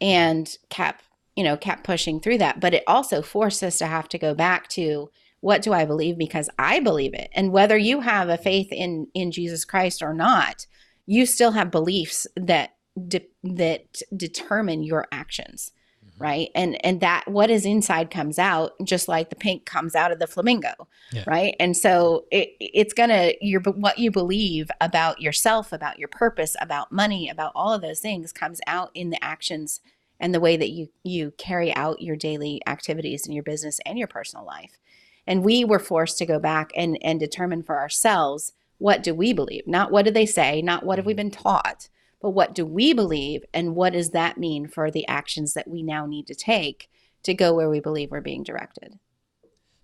and 0.00 0.56
kept, 0.68 1.04
you 1.36 1.44
know, 1.44 1.56
kept 1.56 1.84
pushing 1.84 2.20
through 2.20 2.38
that. 2.38 2.60
But 2.60 2.74
it 2.74 2.84
also 2.86 3.22
forced 3.22 3.62
us 3.62 3.78
to 3.78 3.86
have 3.86 4.08
to 4.10 4.18
go 4.18 4.34
back 4.34 4.68
to 4.68 5.10
what 5.40 5.62
do 5.62 5.72
I 5.72 5.84
believe 5.84 6.18
because 6.18 6.50
I 6.58 6.80
believe 6.80 7.14
it. 7.14 7.30
And 7.34 7.52
whether 7.52 7.76
you 7.76 8.00
have 8.00 8.28
a 8.28 8.36
faith 8.36 8.68
in 8.70 9.08
in 9.14 9.32
Jesus 9.32 9.64
Christ 9.64 10.02
or 10.02 10.14
not, 10.14 10.66
you 11.06 11.26
still 11.26 11.52
have 11.52 11.70
beliefs 11.70 12.26
that 12.36 12.76
de- 13.08 13.28
that 13.42 14.02
determine 14.16 14.82
your 14.82 15.06
actions 15.10 15.72
mm-hmm. 15.72 15.79
Right 16.20 16.50
and 16.54 16.84
and 16.84 17.00
that 17.00 17.26
what 17.26 17.50
is 17.50 17.64
inside 17.64 18.10
comes 18.10 18.38
out 18.38 18.72
just 18.84 19.08
like 19.08 19.30
the 19.30 19.36
pink 19.36 19.64
comes 19.64 19.94
out 19.94 20.12
of 20.12 20.18
the 20.18 20.26
flamingo 20.26 20.72
yeah. 21.12 21.24
right 21.26 21.56
and 21.58 21.76
so 21.76 22.24
it, 22.30 22.50
it's 22.60 22.92
gonna 22.92 23.32
your 23.40 23.60
what 23.60 23.98
you 23.98 24.10
believe 24.10 24.70
about 24.80 25.20
yourself 25.20 25.72
about 25.72 25.98
your 25.98 26.08
purpose 26.08 26.54
about 26.60 26.92
money 26.92 27.28
about 27.28 27.52
all 27.54 27.72
of 27.72 27.82
those 27.82 28.00
things 28.00 28.32
comes 28.32 28.60
out 28.66 28.90
in 28.94 29.10
the 29.10 29.24
actions 29.24 29.80
and 30.20 30.34
the 30.34 30.40
way 30.40 30.56
that 30.56 30.70
you 30.70 30.88
you 31.02 31.32
carry 31.38 31.74
out 31.74 32.02
your 32.02 32.16
daily 32.16 32.60
activities 32.66 33.26
in 33.26 33.32
your 33.32 33.42
business 33.42 33.80
and 33.86 33.98
your 33.98 34.08
personal 34.08 34.44
life 34.44 34.78
and 35.26 35.42
we 35.42 35.64
were 35.64 35.78
forced 35.78 36.18
to 36.18 36.26
go 36.26 36.38
back 36.38 36.70
and, 36.76 36.98
and 37.02 37.20
determine 37.20 37.62
for 37.62 37.78
ourselves 37.78 38.52
what 38.80 39.02
do 39.02 39.14
we 39.14 39.32
believe? 39.34 39.66
Not 39.66 39.92
what 39.92 40.06
do 40.06 40.10
they 40.10 40.26
say, 40.26 40.62
not 40.62 40.84
what 40.84 40.98
have 40.98 41.06
we 41.06 41.12
mm-hmm. 41.12 41.18
been 41.18 41.30
taught, 41.30 41.88
but 42.20 42.30
what 42.30 42.54
do 42.54 42.66
we 42.66 42.92
believe 42.92 43.44
and 43.52 43.74
what 43.74 43.92
does 43.92 44.10
that 44.10 44.38
mean 44.38 44.66
for 44.68 44.90
the 44.90 45.06
actions 45.08 45.54
that 45.54 45.68
we 45.68 45.82
now 45.82 46.06
need 46.06 46.26
to 46.26 46.34
take 46.34 46.90
to 47.22 47.34
go 47.34 47.54
where 47.54 47.70
we 47.70 47.80
believe 47.80 48.10
we're 48.10 48.20
being 48.20 48.42
directed? 48.42 48.98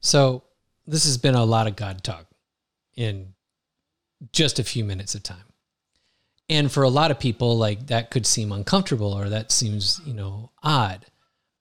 So, 0.01 0.45
this 0.87 1.05
has 1.05 1.19
been 1.19 1.35
a 1.35 1.45
lot 1.45 1.67
of 1.67 1.75
God 1.75 2.05
talk 2.05 2.27
in 2.95 3.35
just 4.33 4.59
a 4.59 4.65
few 4.65 4.85
minutes 4.85 5.15
of 5.15 5.23
time. 5.23 5.53
And 6.49 6.71
for 6.71 6.85
a 6.85 6.89
lot 6.89 7.11
of 7.11 7.19
people, 7.19 7.59
like 7.59 7.89
that 7.89 8.11
could 8.11 8.27
seem 8.27 8.53
uncomfortable 8.53 9.13
or 9.13 9.29
that 9.29 9.51
seems, 9.51 10.01
you 10.05 10.15
know, 10.15 10.53
odd. 10.63 11.07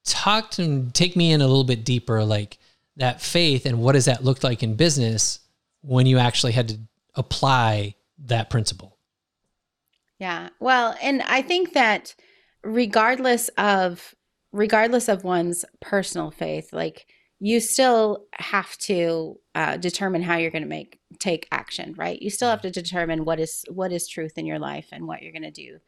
Talk 0.06 0.52
to 0.52 0.90
take 0.94 1.16
me 1.16 1.32
in 1.32 1.42
a 1.42 1.48
little 1.48 1.64
bit 1.64 1.84
deeper. 1.84 2.24
Like, 2.24 2.60
that 2.98 3.22
faith 3.22 3.66
and 3.66 3.80
what 3.80 3.94
does 3.94 4.06
that 4.06 4.24
look 4.24 4.44
like 4.44 4.64
in 4.64 4.76
business 4.76 5.40
when 5.82 6.06
you 6.06 6.18
actually 6.18 6.54
had 6.54 6.70
to 6.70 6.80
apply 7.16 7.96
that 8.20 8.50
principle? 8.50 8.95
Yeah. 10.20 10.50
Well, 10.60 10.96
and 11.02 11.22
I 11.24 11.42
think 11.42 11.74
that 11.74 12.16
regardless 12.64 13.50
of 13.58 14.16
regardless 14.52 15.10
of 15.10 15.24
one's 15.24 15.66
personal 15.82 16.32
faith, 16.32 16.72
like 16.72 17.08
you 17.40 17.60
still 17.60 18.26
have 18.34 18.78
to 18.78 19.38
uh, 19.54 19.78
determine 19.78 20.22
how 20.22 20.38
you're 20.38 20.52
going 20.52 20.64
to 20.64 20.70
make 20.70 21.00
take 21.20 21.48
action, 21.52 21.94
right? 21.98 22.22
You 22.22 22.30
still 22.30 22.50
have 22.50 22.62
to 22.62 22.72
determine 22.72 23.26
what 23.26 23.40
is 23.40 23.66
what 23.70 23.92
is 23.92 24.08
truth 24.08 24.38
in 24.38 24.46
your 24.46 24.60
life 24.60 24.88
and 24.92 25.08
what 25.08 25.22
you're 25.22 25.34
going 25.34 25.44
to 25.44 25.52
do 25.52 25.80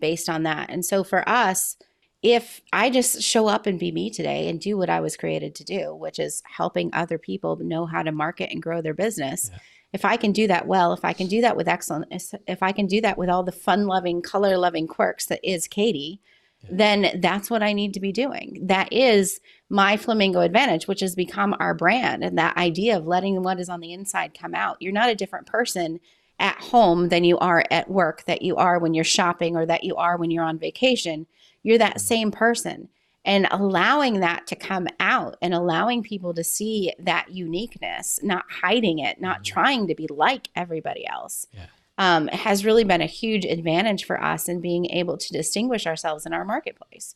based 0.00 0.28
on 0.28 0.44
that. 0.44 0.70
And 0.70 0.84
so 0.84 1.02
for 1.04 1.28
us, 1.28 1.76
if 2.22 2.60
I 2.72 2.88
just 2.88 3.20
show 3.20 3.48
up 3.48 3.66
and 3.66 3.80
be 3.80 3.90
me 3.90 4.10
today 4.10 4.48
and 4.48 4.60
do 4.60 4.76
what 4.78 4.90
I 4.90 5.00
was 5.00 5.16
created 5.16 5.56
to 5.56 5.64
do, 5.64 5.94
which 5.94 6.20
is 6.20 6.42
helping 6.46 6.90
other 6.92 7.18
people 7.18 7.56
know 7.56 7.84
how 7.84 8.02
to 8.02 8.12
market 8.12 8.50
and 8.52 8.62
grow 8.62 8.80
their 8.80 8.94
business, 8.94 9.50
yeah. 9.52 9.58
If 9.92 10.04
I 10.04 10.16
can 10.16 10.32
do 10.32 10.46
that 10.46 10.66
well, 10.66 10.92
if 10.92 11.04
I 11.04 11.12
can 11.12 11.26
do 11.26 11.40
that 11.42 11.56
with 11.56 11.68
excellence, 11.68 12.34
if 12.46 12.62
I 12.62 12.72
can 12.72 12.86
do 12.86 13.00
that 13.02 13.18
with 13.18 13.28
all 13.28 13.42
the 13.42 13.52
fun 13.52 13.86
loving, 13.86 14.22
color 14.22 14.56
loving 14.56 14.86
quirks 14.86 15.26
that 15.26 15.40
is 15.42 15.68
Katie, 15.68 16.20
yeah. 16.62 16.70
then 16.72 17.20
that's 17.20 17.50
what 17.50 17.62
I 17.62 17.72
need 17.72 17.94
to 17.94 18.00
be 18.00 18.12
doing. 18.12 18.58
That 18.62 18.92
is 18.92 19.40
my 19.68 19.96
flamingo 19.96 20.40
advantage, 20.40 20.88
which 20.88 21.00
has 21.00 21.14
become 21.14 21.54
our 21.60 21.74
brand 21.74 22.24
and 22.24 22.38
that 22.38 22.56
idea 22.56 22.96
of 22.96 23.06
letting 23.06 23.42
what 23.42 23.60
is 23.60 23.68
on 23.68 23.80
the 23.80 23.92
inside 23.92 24.38
come 24.38 24.54
out. 24.54 24.76
You're 24.80 24.92
not 24.92 25.10
a 25.10 25.14
different 25.14 25.46
person 25.46 26.00
at 26.38 26.56
home 26.56 27.08
than 27.08 27.24
you 27.24 27.38
are 27.38 27.64
at 27.70 27.90
work, 27.90 28.24
that 28.24 28.42
you 28.42 28.56
are 28.56 28.78
when 28.78 28.94
you're 28.94 29.04
shopping, 29.04 29.56
or 29.56 29.66
that 29.66 29.84
you 29.84 29.96
are 29.96 30.16
when 30.16 30.30
you're 30.30 30.44
on 30.44 30.58
vacation 30.58 31.26
you're 31.62 31.78
that 31.78 31.96
mm-hmm. 31.96 32.06
same 32.06 32.30
person. 32.30 32.88
And 33.24 33.46
allowing 33.52 34.18
that 34.20 34.48
to 34.48 34.56
come 34.56 34.88
out 34.98 35.36
and 35.40 35.54
allowing 35.54 36.02
people 36.02 36.34
to 36.34 36.42
see 36.42 36.92
that 36.98 37.30
uniqueness, 37.30 38.18
not 38.22 38.44
hiding 38.50 38.98
it, 38.98 39.20
not 39.20 39.36
mm-hmm. 39.36 39.54
trying 39.54 39.86
to 39.86 39.94
be 39.94 40.08
like 40.08 40.48
everybody 40.56 41.06
else, 41.06 41.46
yeah. 41.52 41.66
um, 41.98 42.26
has 42.28 42.64
really 42.64 42.82
been 42.82 43.00
a 43.00 43.06
huge 43.06 43.44
advantage 43.44 44.04
for 44.04 44.20
us 44.20 44.48
in 44.48 44.60
being 44.60 44.86
able 44.86 45.16
to 45.18 45.32
distinguish 45.32 45.86
ourselves 45.86 46.26
in 46.26 46.32
our 46.32 46.44
marketplace. 46.44 47.14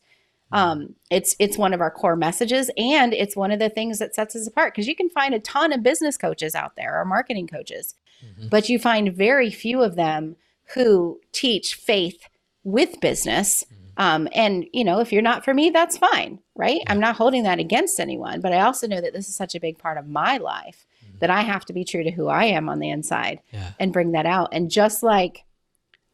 Mm-hmm. 0.53 0.63
Um, 0.63 0.95
it's 1.09 1.35
it's 1.39 1.57
one 1.57 1.73
of 1.73 1.81
our 1.81 1.91
core 1.91 2.15
messages, 2.15 2.71
and 2.77 3.13
it's 3.13 3.35
one 3.35 3.51
of 3.51 3.59
the 3.59 3.69
things 3.69 3.99
that 3.99 4.15
sets 4.15 4.35
us 4.35 4.47
apart 4.47 4.73
because 4.73 4.87
you 4.87 4.95
can 4.95 5.09
find 5.09 5.33
a 5.33 5.39
ton 5.39 5.73
of 5.73 5.83
business 5.83 6.17
coaches 6.17 6.55
out 6.55 6.77
there 6.77 6.99
or 6.99 7.03
marketing 7.03 7.47
coaches, 7.47 7.95
mm-hmm. 8.25 8.47
but 8.47 8.69
you 8.69 8.79
find 8.79 9.13
very 9.13 9.49
few 9.49 9.83
of 9.83 9.95
them 9.95 10.37
who 10.73 11.19
teach 11.33 11.75
faith 11.75 12.29
with 12.63 12.99
business 13.01 13.63
mm-hmm. 13.63 13.86
Um, 13.97 14.27
and, 14.33 14.65
you 14.73 14.83
know, 14.83 14.99
if 14.99 15.11
you're 15.11 15.21
not 15.21 15.43
for 15.43 15.53
me, 15.53 15.71
that's 15.71 15.97
fine, 15.97 16.39
right? 16.55 16.81
I'm 16.87 16.99
not 16.99 17.15
holding 17.15 17.43
that 17.43 17.59
against 17.59 17.99
anyone. 17.99 18.41
But 18.41 18.53
I 18.53 18.61
also 18.61 18.87
know 18.87 19.01
that 19.01 19.13
this 19.13 19.27
is 19.27 19.35
such 19.35 19.55
a 19.55 19.59
big 19.59 19.77
part 19.77 19.97
of 19.97 20.07
my 20.07 20.37
life 20.37 20.85
mm-hmm. 21.03 21.17
that 21.19 21.31
I 21.31 21.41
have 21.41 21.65
to 21.65 21.73
be 21.73 21.83
true 21.83 22.03
to 22.03 22.11
who 22.11 22.27
I 22.27 22.45
am 22.45 22.69
on 22.69 22.79
the 22.79 22.89
inside 22.89 23.41
yeah. 23.51 23.71
and 23.79 23.91
bring 23.91 24.11
that 24.11 24.27
out. 24.27 24.49
And 24.51 24.69
just 24.69 25.03
like, 25.03 25.43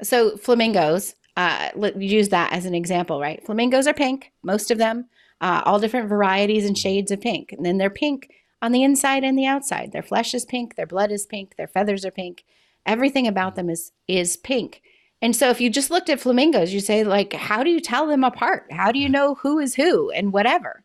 so 0.01 0.37
flamingos, 0.37 1.15
uh, 1.35 1.69
use 1.97 2.29
that 2.29 2.53
as 2.53 2.65
an 2.65 2.75
example, 2.75 3.19
right? 3.19 3.43
Flamingos 3.45 3.87
are 3.87 3.93
pink, 3.93 4.31
most 4.43 4.71
of 4.71 4.77
them, 4.77 5.09
uh, 5.41 5.61
all 5.65 5.79
different 5.79 6.07
varieties 6.07 6.65
and 6.65 6.77
shades 6.77 7.11
of 7.11 7.19
pink. 7.19 7.51
And 7.51 7.65
then 7.65 7.77
they're 7.77 7.89
pink 7.89 8.31
on 8.61 8.71
the 8.71 8.83
inside 8.83 9.23
and 9.23 9.37
the 9.37 9.45
outside. 9.45 9.91
Their 9.91 10.03
flesh 10.03 10.33
is 10.33 10.45
pink, 10.45 10.75
their 10.75 10.87
blood 10.87 11.11
is 11.11 11.25
pink, 11.25 11.55
their 11.57 11.67
feathers 11.67 12.05
are 12.05 12.11
pink. 12.11 12.45
Everything 12.85 13.27
about 13.27 13.55
them 13.55 13.69
is 13.69 13.91
is 14.07 14.37
pink. 14.37 14.81
And 15.23 15.33
so 15.33 15.49
if 15.49 15.61
you 15.61 15.69
just 15.69 15.89
looked 15.89 16.09
at 16.09 16.19
flamingos, 16.19 16.73
you 16.73 16.81
say 16.81 17.05
like 17.05 17.31
how 17.31 17.63
do 17.63 17.69
you 17.69 17.79
tell 17.79 18.07
them 18.07 18.25
apart? 18.25 18.67
How 18.69 18.91
do 18.91 18.99
you 18.99 19.07
know 19.07 19.35
who 19.35 19.57
is 19.57 19.73
who 19.73 20.11
and 20.11 20.33
whatever? 20.33 20.83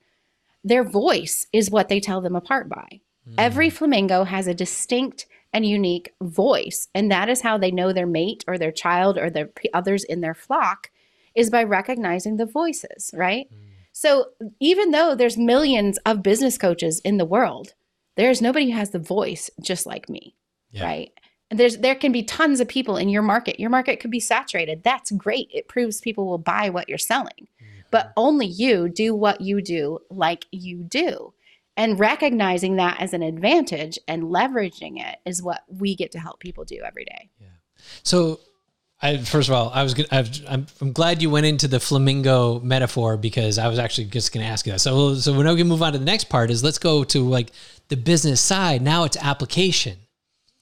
Their 0.63 0.85
voice 0.85 1.49
is 1.53 1.73
what 1.73 1.89
they 1.89 1.99
tell 1.99 2.21
them 2.21 2.37
apart 2.37 2.69
by. 2.69 3.01
Mm. 3.29 3.35
Every 3.37 3.69
flamingo 3.69 4.23
has 4.23 4.47
a 4.47 4.55
distinct 4.55 5.27
and 5.53 5.67
unique 5.67 6.15
voice, 6.23 6.87
and 6.95 7.11
that 7.11 7.29
is 7.29 7.41
how 7.41 7.59
they 7.59 7.73
know 7.73 7.93
their 7.93 8.07
mate 8.07 8.45
or 8.47 8.59
their 8.59 8.71
child 8.71 9.19
or 9.19 9.29
their 9.29 9.51
others 9.75 10.05
in 10.05 10.21
their 10.21 10.35
flock 10.35 10.91
is 11.35 11.51
by 11.51 11.65
recognizing 11.65 12.37
the 12.37 12.47
voices, 12.47 13.11
right? 13.15 13.49
Mm. 13.53 13.69
So 13.91 14.27
even 14.61 14.93
though 14.93 15.17
there's 15.17 15.37
millions 15.37 15.99
of 16.07 16.23
business 16.23 16.57
coaches 16.59 17.01
in 17.01 17.17
the 17.17 17.25
world, 17.25 17.75
there's 18.17 18.41
nobody 18.41 18.71
who 18.71 18.77
has 18.77 18.91
the 18.91 19.01
voice 19.01 19.51
just 19.61 19.85
like 19.85 20.09
me, 20.09 20.37
yeah. 20.71 20.85
right? 20.85 21.11
And 21.51 21.59
there's 21.59 21.79
there 21.79 21.95
can 21.95 22.13
be 22.13 22.23
tons 22.23 22.61
of 22.61 22.69
people 22.69 22.97
in 22.97 23.09
your 23.09 23.23
market. 23.23 23.59
Your 23.59 23.71
market 23.71 24.01
could 24.01 24.11
be 24.11 24.21
saturated. 24.21 24.83
That's 24.83 25.11
great. 25.13 25.49
It 25.53 25.69
proves 25.69 26.01
people 26.01 26.27
will 26.27 26.39
buy 26.39 26.69
what 26.69 26.89
you're 26.89 26.99
selling. 26.99 27.49
Mm-hmm. 27.63 27.81
But 27.91 28.13
only 28.17 28.47
you 28.47 28.89
do 28.89 29.15
what 29.15 29.41
you 29.41 29.63
do 29.63 30.01
like 30.11 30.45
you 30.51 30.83
do. 30.83 31.33
And 31.77 31.99
recognizing 31.99 32.77
that 32.77 33.01
as 33.01 33.15
an 33.15 33.23
advantage 33.23 33.99
and 34.09 34.25
leveraging 34.25 35.01
it 35.01 35.19
is 35.25 35.43
what 35.43 35.63
we 35.69 35.95
get 35.95 36.11
to 36.13 36.19
help 36.19 36.41
people 36.41 36.65
do 36.65 36.83
every 36.85 37.05
day. 37.05 37.31
Yeah. 37.41 37.47
So 38.03 38.41
I, 39.01 39.19
first 39.19 39.49
of 39.49 39.55
all, 39.55 39.71
I 39.73 39.85
was 39.85 39.95
gonna, 39.95 40.09
i 40.11 40.19
am 40.53 40.67
I'm 40.81 40.93
glad 40.93 41.23
you 41.23 41.31
went 41.31 41.47
into 41.47 41.69
the 41.69 41.79
flamingo 41.79 42.59
metaphor 42.61 43.17
because 43.17 43.57
I 43.59 43.69
was 43.69 43.79
actually 43.79 44.07
just 44.07 44.35
going 44.35 44.45
to 44.45 44.51
ask 44.51 44.67
you 44.67 44.73
that. 44.73 44.81
So, 44.81 45.15
so 45.15 45.33
when 45.33 45.47
we 45.47 45.57
can 45.57 45.69
move 45.69 45.83
on 45.83 45.93
to 45.93 45.99
the 45.99 46.05
next 46.05 46.25
part 46.25 46.51
is 46.51 46.65
let's 46.65 46.81
go 46.81 47.05
to 47.05 47.29
like 47.29 47.53
the 47.89 47.97
business 47.97 48.41
side. 48.41 48.83
Now 48.83 49.05
it's 49.05 49.17
application. 49.17 49.99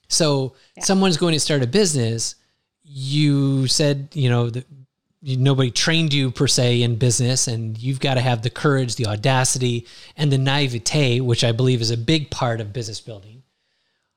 So 0.07 0.53
yeah. 0.75 0.83
someone's 0.83 1.17
going 1.17 1.33
to 1.33 1.39
start 1.39 1.63
a 1.63 1.67
business. 1.67 2.35
You 2.83 3.67
said, 3.67 4.09
you 4.13 4.29
know, 4.29 4.49
that 4.49 4.65
nobody 5.21 5.71
trained 5.71 6.13
you 6.13 6.31
per 6.31 6.47
se 6.47 6.81
in 6.81 6.95
business, 6.95 7.47
and 7.47 7.77
you've 7.77 7.99
got 7.99 8.13
to 8.13 8.21
have 8.21 8.41
the 8.41 8.49
courage, 8.49 8.95
the 8.95 9.07
audacity, 9.07 9.85
and 10.15 10.31
the 10.31 10.37
naivete, 10.37 11.21
which 11.21 11.43
I 11.43 11.51
believe 11.51 11.81
is 11.81 11.91
a 11.91 11.97
big 11.97 12.29
part 12.29 12.61
of 12.61 12.71
business 12.71 13.01
building. 13.01 13.43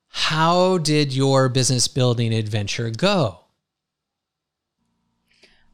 How 0.07 0.77
did 0.77 1.13
your 1.13 1.49
business 1.49 1.87
building 1.87 2.33
adventure 2.33 2.89
go? 2.89 3.39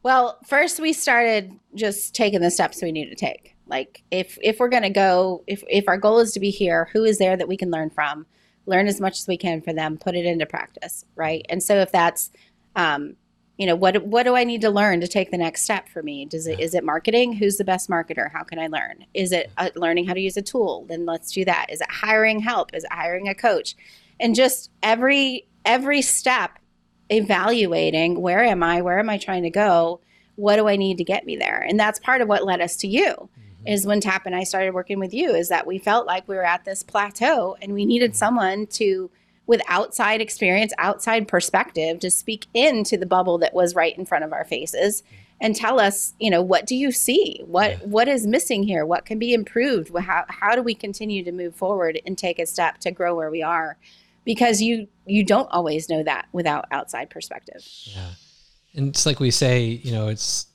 Well, 0.02 0.38
first 0.46 0.80
we 0.80 0.92
started 0.92 1.52
just 1.74 2.14
taking 2.14 2.40
the 2.40 2.50
steps 2.50 2.80
we 2.80 2.92
need 2.92 3.10
to 3.10 3.16
take. 3.16 3.56
Like 3.66 4.02
if 4.10 4.38
if 4.40 4.60
we're 4.60 4.68
going 4.68 4.84
to 4.84 4.90
go 4.90 5.42
if 5.46 5.62
if 5.68 5.88
our 5.88 5.98
goal 5.98 6.20
is 6.20 6.32
to 6.32 6.40
be 6.40 6.50
here, 6.50 6.88
who 6.92 7.04
is 7.04 7.18
there 7.18 7.36
that 7.36 7.48
we 7.48 7.56
can 7.56 7.70
learn 7.70 7.90
from? 7.90 8.26
Learn 8.68 8.86
as 8.86 9.00
much 9.00 9.18
as 9.18 9.26
we 9.26 9.36
can 9.36 9.60
for 9.60 9.72
them, 9.72 9.98
put 9.98 10.14
it 10.14 10.24
into 10.24 10.46
practice, 10.46 11.04
right? 11.16 11.44
And 11.48 11.62
so 11.62 11.76
if 11.76 11.90
that's, 11.90 12.30
um, 12.76 13.16
you 13.56 13.66
know, 13.66 13.74
what 13.74 14.04
what 14.04 14.22
do 14.22 14.36
I 14.36 14.44
need 14.44 14.60
to 14.60 14.70
learn 14.70 15.00
to 15.00 15.08
take 15.08 15.32
the 15.32 15.38
next 15.38 15.62
step 15.62 15.88
for 15.88 16.02
me? 16.02 16.24
Does 16.24 16.46
it 16.46 16.60
is 16.60 16.74
it 16.74 16.84
marketing? 16.84 17.32
Who's 17.32 17.56
the 17.56 17.64
best 17.64 17.90
marketer? 17.90 18.30
How 18.30 18.44
can 18.44 18.60
I 18.60 18.68
learn? 18.68 19.04
Is 19.14 19.32
it 19.32 19.50
uh, 19.56 19.70
learning 19.74 20.06
how 20.06 20.14
to 20.14 20.20
use 20.20 20.36
a 20.36 20.42
tool? 20.42 20.86
Then 20.88 21.06
let's 21.06 21.32
do 21.32 21.44
that. 21.44 21.66
Is 21.68 21.80
it 21.80 21.90
hiring 21.90 22.38
help? 22.38 22.72
Is 22.72 22.84
it 22.84 22.92
hiring 22.92 23.28
a 23.28 23.34
coach? 23.34 23.74
and 24.20 24.34
just 24.34 24.70
every 24.82 25.46
every 25.64 26.02
step 26.02 26.58
evaluating 27.10 28.20
where 28.20 28.44
am 28.44 28.62
I? 28.62 28.82
Where 28.82 28.98
am 28.98 29.10
I 29.10 29.18
trying 29.18 29.44
to 29.44 29.50
go? 29.50 30.00
What 30.36 30.56
do 30.56 30.68
I 30.68 30.76
need 30.76 30.98
to 30.98 31.04
get 31.04 31.26
me 31.26 31.36
there? 31.36 31.60
And 31.60 31.78
that's 31.78 31.98
part 31.98 32.20
of 32.20 32.28
what 32.28 32.44
led 32.44 32.60
us 32.60 32.76
to 32.76 32.88
you. 32.88 33.12
Mm-hmm. 33.12 33.47
Is 33.66 33.86
when 33.86 34.00
Tap 34.00 34.24
and 34.24 34.34
I 34.34 34.44
started 34.44 34.72
working 34.72 35.00
with 35.00 35.12
you, 35.12 35.34
is 35.34 35.48
that 35.48 35.66
we 35.66 35.78
felt 35.78 36.06
like 36.06 36.26
we 36.28 36.36
were 36.36 36.44
at 36.44 36.64
this 36.64 36.82
plateau 36.82 37.56
and 37.60 37.72
we 37.72 37.84
needed 37.84 38.10
mm-hmm. 38.10 38.16
someone 38.16 38.66
to 38.68 39.10
with 39.46 39.62
outside 39.66 40.20
experience, 40.20 40.72
outside 40.78 41.26
perspective 41.26 41.98
to 42.00 42.10
speak 42.10 42.46
into 42.52 42.96
the 42.98 43.06
bubble 43.06 43.38
that 43.38 43.54
was 43.54 43.74
right 43.74 43.96
in 43.96 44.04
front 44.04 44.22
of 44.22 44.32
our 44.32 44.44
faces 44.44 45.02
and 45.40 45.54
tell 45.54 45.80
us, 45.80 46.14
you 46.18 46.30
know, 46.30 46.42
what 46.42 46.66
do 46.66 46.74
you 46.74 46.92
see? 46.92 47.40
What 47.46 47.70
yeah. 47.70 47.76
what 47.84 48.08
is 48.08 48.26
missing 48.26 48.62
here? 48.62 48.84
What 48.84 49.04
can 49.04 49.18
be 49.18 49.32
improved? 49.32 49.96
How 49.98 50.24
how 50.28 50.54
do 50.54 50.62
we 50.62 50.74
continue 50.74 51.24
to 51.24 51.32
move 51.32 51.54
forward 51.54 52.00
and 52.04 52.16
take 52.16 52.38
a 52.38 52.46
step 52.46 52.78
to 52.80 52.90
grow 52.90 53.14
where 53.14 53.30
we 53.30 53.42
are? 53.42 53.78
Because 54.24 54.60
you 54.60 54.88
you 55.06 55.24
don't 55.24 55.48
always 55.50 55.88
know 55.88 56.02
that 56.02 56.26
without 56.32 56.66
outside 56.70 57.10
perspective. 57.10 57.66
Yeah. 57.84 58.10
And 58.74 58.88
it's 58.88 59.06
like 59.06 59.20
we 59.20 59.30
say, 59.30 59.64
you 59.64 59.92
know, 59.92 60.08
it's 60.08 60.46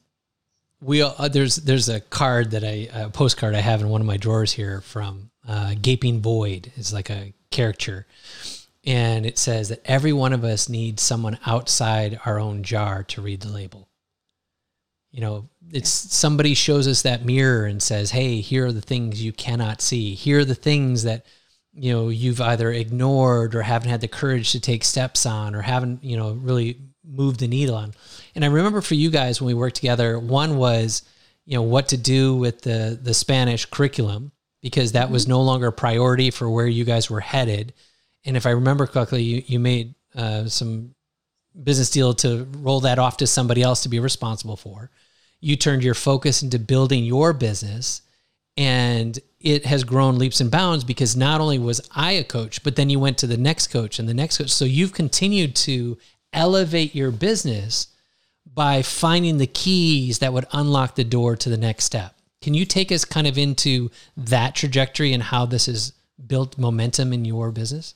we 0.83 1.01
uh, 1.01 1.27
there's 1.29 1.57
there's 1.57 1.89
a 1.89 1.99
card 1.99 2.51
that 2.51 2.63
I 2.63 2.89
a 2.93 3.09
postcard 3.09 3.55
I 3.55 3.61
have 3.61 3.81
in 3.81 3.89
one 3.89 4.01
of 4.01 4.07
my 4.07 4.17
drawers 4.17 4.51
here 4.51 4.81
from 4.81 5.31
uh, 5.47 5.75
Gaping 5.81 6.21
Void 6.21 6.71
is 6.75 6.93
like 6.93 7.09
a 7.09 7.33
caricature 7.51 8.05
and 8.85 9.25
it 9.25 9.37
says 9.37 9.69
that 9.69 9.81
every 9.85 10.11
one 10.11 10.33
of 10.33 10.43
us 10.43 10.67
needs 10.67 11.01
someone 11.01 11.39
outside 11.45 12.19
our 12.25 12.39
own 12.39 12.63
jar 12.63 13.03
to 13.03 13.21
read 13.21 13.41
the 13.41 13.49
label. 13.49 13.87
You 15.11 15.21
know, 15.21 15.49
it's 15.71 15.89
somebody 15.89 16.53
shows 16.53 16.87
us 16.87 17.03
that 17.03 17.23
mirror 17.23 17.65
and 17.65 17.81
says, 17.81 18.11
"Hey, 18.11 18.41
here 18.41 18.65
are 18.65 18.71
the 18.71 18.81
things 18.81 19.23
you 19.23 19.31
cannot 19.31 19.81
see. 19.81 20.15
Here 20.15 20.39
are 20.39 20.45
the 20.45 20.55
things 20.55 21.03
that 21.03 21.25
you 21.73 21.93
know 21.93 22.09
you've 22.09 22.41
either 22.41 22.71
ignored 22.71 23.55
or 23.55 23.61
haven't 23.61 23.89
had 23.89 24.01
the 24.01 24.07
courage 24.07 24.51
to 24.51 24.59
take 24.59 24.83
steps 24.83 25.25
on 25.25 25.55
or 25.55 25.61
haven't, 25.61 26.03
you 26.03 26.17
know, 26.17 26.31
really 26.31 26.79
moved 27.13 27.39
the 27.39 27.47
needle 27.47 27.75
on." 27.75 27.93
And 28.35 28.43
I 28.43 28.47
remember 28.47 28.81
for 28.81 28.95
you 28.95 29.09
guys 29.09 29.39
when 29.39 29.47
we 29.47 29.53
worked 29.53 29.75
together, 29.75 30.19
one 30.19 30.57
was, 30.57 31.03
you 31.45 31.55
know, 31.55 31.63
what 31.63 31.89
to 31.89 31.97
do 31.97 32.35
with 32.35 32.61
the 32.61 32.99
the 33.01 33.13
Spanish 33.13 33.65
curriculum 33.65 34.31
because 34.61 34.93
that 34.93 35.05
mm-hmm. 35.05 35.13
was 35.13 35.27
no 35.27 35.41
longer 35.41 35.67
a 35.67 35.73
priority 35.73 36.31
for 36.31 36.49
where 36.49 36.67
you 36.67 36.85
guys 36.85 37.09
were 37.09 37.19
headed 37.19 37.73
and 38.25 38.37
if 38.37 38.45
I 38.45 38.51
remember 38.51 38.87
correctly, 38.87 39.23
you, 39.23 39.43
you 39.45 39.59
made 39.59 39.95
uh, 40.15 40.45
some 40.47 40.95
business 41.61 41.89
deal 41.89 42.13
to 42.15 42.47
roll 42.57 42.81
that 42.81 42.99
off 42.99 43.17
to 43.17 43.27
somebody 43.27 43.61
else 43.61 43.83
to 43.83 43.89
be 43.89 43.99
responsible 43.99 44.55
for. 44.55 44.89
You 45.39 45.55
turned 45.55 45.83
your 45.83 45.93
focus 45.93 46.41
into 46.41 46.57
building 46.57 47.03
your 47.03 47.33
business, 47.33 48.01
and 48.55 49.19
it 49.39 49.65
has 49.65 49.83
grown 49.83 50.17
leaps 50.17 50.39
and 50.39 50.49
bounds 50.49 50.83
because 50.83 51.17
not 51.17 51.41
only 51.41 51.59
was 51.59 51.81
I 51.93 52.13
a 52.13 52.23
coach, 52.23 52.63
but 52.63 52.75
then 52.75 52.89
you 52.89 52.99
went 52.99 53.17
to 53.19 53.27
the 53.27 53.37
next 53.37 53.67
coach 53.67 53.99
and 53.99 54.07
the 54.07 54.13
next 54.13 54.37
coach. 54.37 54.51
So 54.51 54.63
you've 54.63 54.93
continued 54.93 55.55
to 55.57 55.97
elevate 56.33 56.95
your 56.95 57.11
business 57.11 57.87
by 58.51 58.81
finding 58.81 59.37
the 59.37 59.47
keys 59.47 60.19
that 60.19 60.33
would 60.33 60.45
unlock 60.51 60.95
the 60.95 61.03
door 61.03 61.35
to 61.35 61.49
the 61.49 61.57
next 61.57 61.85
step. 61.85 62.15
Can 62.41 62.53
you 62.53 62.65
take 62.65 62.91
us 62.91 63.05
kind 63.05 63.25
of 63.25 63.37
into 63.37 63.89
that 64.17 64.53
trajectory 64.53 65.13
and 65.13 65.23
how 65.23 65.45
this 65.45 65.65
has 65.67 65.93
built 66.27 66.57
momentum 66.57 67.13
in 67.13 67.25
your 67.25 67.51
business? 67.51 67.95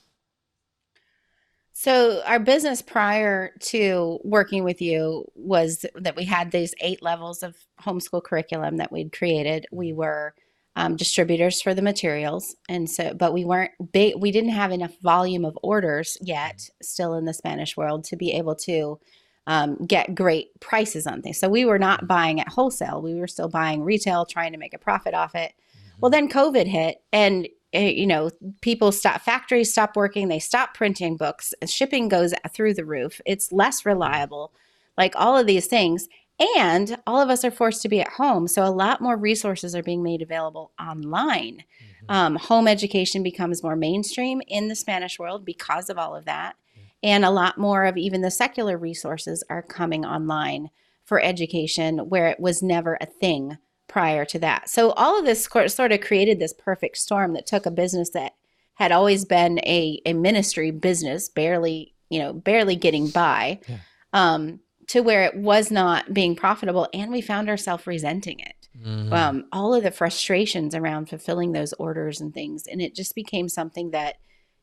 So 1.72 2.22
our 2.26 2.40
business 2.40 2.82
prior 2.82 3.52
to 3.60 4.18
working 4.24 4.64
with 4.64 4.82
you 4.82 5.30
was 5.36 5.86
that 5.94 6.16
we 6.16 6.24
had 6.24 6.50
these 6.50 6.74
eight 6.80 7.02
levels 7.02 7.44
of 7.44 7.54
homeschool 7.80 8.24
curriculum 8.24 8.78
that 8.78 8.90
we'd 8.90 9.12
created. 9.12 9.66
We 9.70 9.92
were 9.92 10.34
um, 10.78 10.96
distributors 10.96 11.60
for 11.60 11.74
the 11.74 11.82
materials, 11.82 12.56
and 12.68 12.88
so 12.88 13.12
but 13.12 13.34
we 13.34 13.44
weren't 13.44 13.72
big. 13.92 14.14
We 14.16 14.32
didn't 14.32 14.50
have 14.50 14.72
enough 14.72 14.96
volume 15.02 15.44
of 15.44 15.58
orders 15.62 16.16
yet, 16.20 16.70
still 16.80 17.14
in 17.14 17.26
the 17.26 17.34
Spanish 17.34 17.76
world, 17.76 18.04
to 18.04 18.16
be 18.16 18.32
able 18.32 18.54
to 18.56 18.98
um, 19.46 19.76
get 19.86 20.14
great 20.14 20.58
prices 20.60 21.06
on 21.06 21.20
things. 21.20 21.38
So 21.38 21.48
we 21.48 21.64
were 21.64 21.78
not 21.78 22.06
buying 22.06 22.40
at 22.40 22.48
wholesale. 22.48 23.02
We 23.02 23.14
were 23.14 23.26
still 23.26 23.48
buying 23.48 23.82
retail, 23.82 24.24
trying 24.24 24.52
to 24.52 24.58
make 24.58 24.74
a 24.74 24.78
profit 24.78 25.14
off 25.14 25.34
it. 25.34 25.52
Well, 26.00 26.10
then 26.10 26.30
COVID 26.30 26.66
hit, 26.66 27.02
and 27.12 27.48
Eh, 27.74 27.90
you 27.90 28.06
know, 28.06 28.30
people 28.62 28.92
stop, 28.92 29.20
factories 29.20 29.70
stop 29.70 29.94
working, 29.94 30.28
they 30.28 30.38
stop 30.38 30.72
printing 30.74 31.16
books, 31.16 31.52
shipping 31.66 32.08
goes 32.08 32.32
through 32.50 32.72
the 32.72 32.84
roof, 32.84 33.20
it's 33.26 33.52
less 33.52 33.84
reliable, 33.84 34.52
like 34.96 35.12
all 35.16 35.36
of 35.36 35.46
these 35.46 35.66
things. 35.66 36.08
And 36.56 36.96
all 37.06 37.20
of 37.20 37.30
us 37.30 37.44
are 37.44 37.50
forced 37.50 37.82
to 37.82 37.88
be 37.88 38.00
at 38.00 38.12
home. 38.12 38.46
So 38.46 38.64
a 38.64 38.70
lot 38.70 39.00
more 39.00 39.16
resources 39.16 39.74
are 39.74 39.82
being 39.82 40.02
made 40.02 40.22
available 40.22 40.72
online. 40.80 41.64
Mm-hmm. 41.64 42.10
Um, 42.10 42.36
home 42.36 42.68
education 42.68 43.22
becomes 43.22 43.62
more 43.62 43.74
mainstream 43.74 44.40
in 44.46 44.68
the 44.68 44.76
Spanish 44.76 45.18
world 45.18 45.44
because 45.44 45.90
of 45.90 45.98
all 45.98 46.14
of 46.14 46.26
that. 46.26 46.54
And 47.02 47.24
a 47.24 47.30
lot 47.30 47.58
more 47.58 47.84
of 47.84 47.96
even 47.96 48.22
the 48.22 48.30
secular 48.30 48.76
resources 48.76 49.44
are 49.50 49.62
coming 49.62 50.04
online 50.04 50.70
for 51.04 51.20
education 51.20 52.08
where 52.08 52.28
it 52.28 52.38
was 52.38 52.62
never 52.62 52.98
a 53.00 53.06
thing 53.06 53.58
prior 53.88 54.24
to 54.26 54.38
that. 54.38 54.68
So 54.68 54.90
all 54.92 55.18
of 55.18 55.24
this 55.24 55.44
sort 55.44 55.92
of 55.92 56.00
created 56.00 56.38
this 56.38 56.52
perfect 56.52 56.98
storm 56.98 57.32
that 57.32 57.46
took 57.46 57.66
a 57.66 57.70
business 57.70 58.10
that 58.10 58.34
had 58.74 58.92
always 58.92 59.24
been 59.24 59.58
a, 59.60 60.00
a 60.06 60.12
ministry 60.12 60.70
business, 60.70 61.28
barely, 61.28 61.94
you 62.10 62.18
know, 62.20 62.32
barely 62.32 62.76
getting 62.76 63.08
by, 63.08 63.58
yeah. 63.68 63.78
um, 64.12 64.60
to 64.88 65.00
where 65.00 65.24
it 65.24 65.36
was 65.36 65.70
not 65.70 66.12
being 66.12 66.34
profitable. 66.34 66.88
And 66.92 67.10
we 67.10 67.20
found 67.20 67.48
ourselves 67.48 67.86
resenting 67.86 68.40
it. 68.40 68.68
Mm-hmm. 68.78 69.12
Um, 69.12 69.44
all 69.52 69.74
of 69.74 69.82
the 69.82 69.90
frustrations 69.90 70.74
around 70.74 71.08
fulfilling 71.08 71.52
those 71.52 71.72
orders 71.74 72.20
and 72.20 72.32
things. 72.32 72.66
And 72.66 72.80
it 72.80 72.94
just 72.94 73.14
became 73.14 73.48
something 73.48 73.90
that 73.90 74.16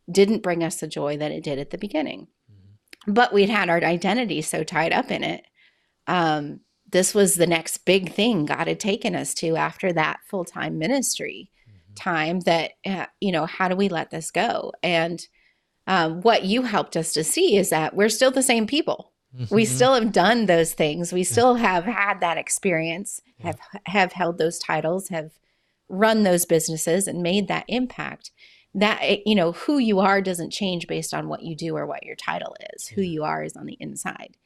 didn't 0.09 0.43
bring 0.43 0.63
us 0.63 0.77
the 0.77 0.88
joy 0.88 1.17
that 1.17 1.31
it 1.31 1.43
did 1.43 1.59
at 1.59 1.71
the 1.71 1.77
beginning. 1.77 2.27
Mm-hmm. 2.51 3.13
But 3.13 3.33
we'd 3.33 3.49
had 3.49 3.69
our 3.69 3.83
identity 3.83 4.41
so 4.41 4.63
tied 4.63 4.93
up 4.93 5.11
in 5.11 5.23
it 5.23 5.45
um, 6.07 6.61
this 6.91 7.13
was 7.13 7.35
the 7.35 7.47
next 7.47 7.79
big 7.79 8.13
thing 8.13 8.45
God 8.45 8.67
had 8.67 8.79
taken 8.79 9.15
us 9.15 9.33
to 9.35 9.55
after 9.55 9.91
that 9.93 10.19
full 10.29 10.45
time 10.45 10.77
ministry 10.77 11.51
mm-hmm. 11.67 11.93
time. 11.95 12.39
That, 12.41 12.71
uh, 12.85 13.07
you 13.19 13.31
know, 13.31 13.45
how 13.45 13.67
do 13.67 13.75
we 13.75 13.89
let 13.89 14.11
this 14.11 14.31
go? 14.31 14.71
And 14.83 15.25
um, 15.88 16.21
what 16.21 16.45
you 16.45 16.63
helped 16.63 16.97
us 16.97 17.13
to 17.13 17.23
see 17.23 17.57
is 17.57 17.69
that 17.69 17.95
we're 17.95 18.09
still 18.09 18.31
the 18.31 18.43
same 18.43 18.67
people. 18.67 19.13
Mm-hmm. 19.38 19.54
We 19.54 19.65
still 19.65 19.93
have 19.93 20.12
done 20.12 20.45
those 20.45 20.74
things. 20.74 21.12
We 21.12 21.24
still 21.24 21.56
have 21.56 21.84
had 21.84 22.19
that 22.21 22.38
experience, 22.38 23.21
yeah. 23.39 23.48
have 23.48 23.60
have 23.86 24.13
held 24.13 24.38
those 24.38 24.60
titles, 24.60 25.10
have 25.10 25.32
run 25.89 26.24
those 26.24 26.45
businesses, 26.45 27.08
and 27.08 27.21
made 27.21 27.48
that 27.48 27.65
impact. 27.67 28.32
That 28.74 29.00
eh, 29.02 29.17
you 29.26 29.36
know, 29.36 29.52
who 29.52 29.78
you 29.78 30.00
are 30.00 30.21
doesn't 30.21 30.52
change 30.52 30.88
based 30.88 31.13
on 31.13 31.28
what 31.28 31.43
you 31.43 31.56
do 31.56 31.76
or 31.76 31.86
what 31.86 32.06
your 32.06 32.15
title 32.15 32.56
is. 32.74 32.89
Yeah. 32.89 32.95
Who 32.95 33.02
you 33.02 33.24
are 33.24 33.43
is 33.43 33.56
on 33.56 33.65
the 33.65 33.78
inside. 33.80 34.38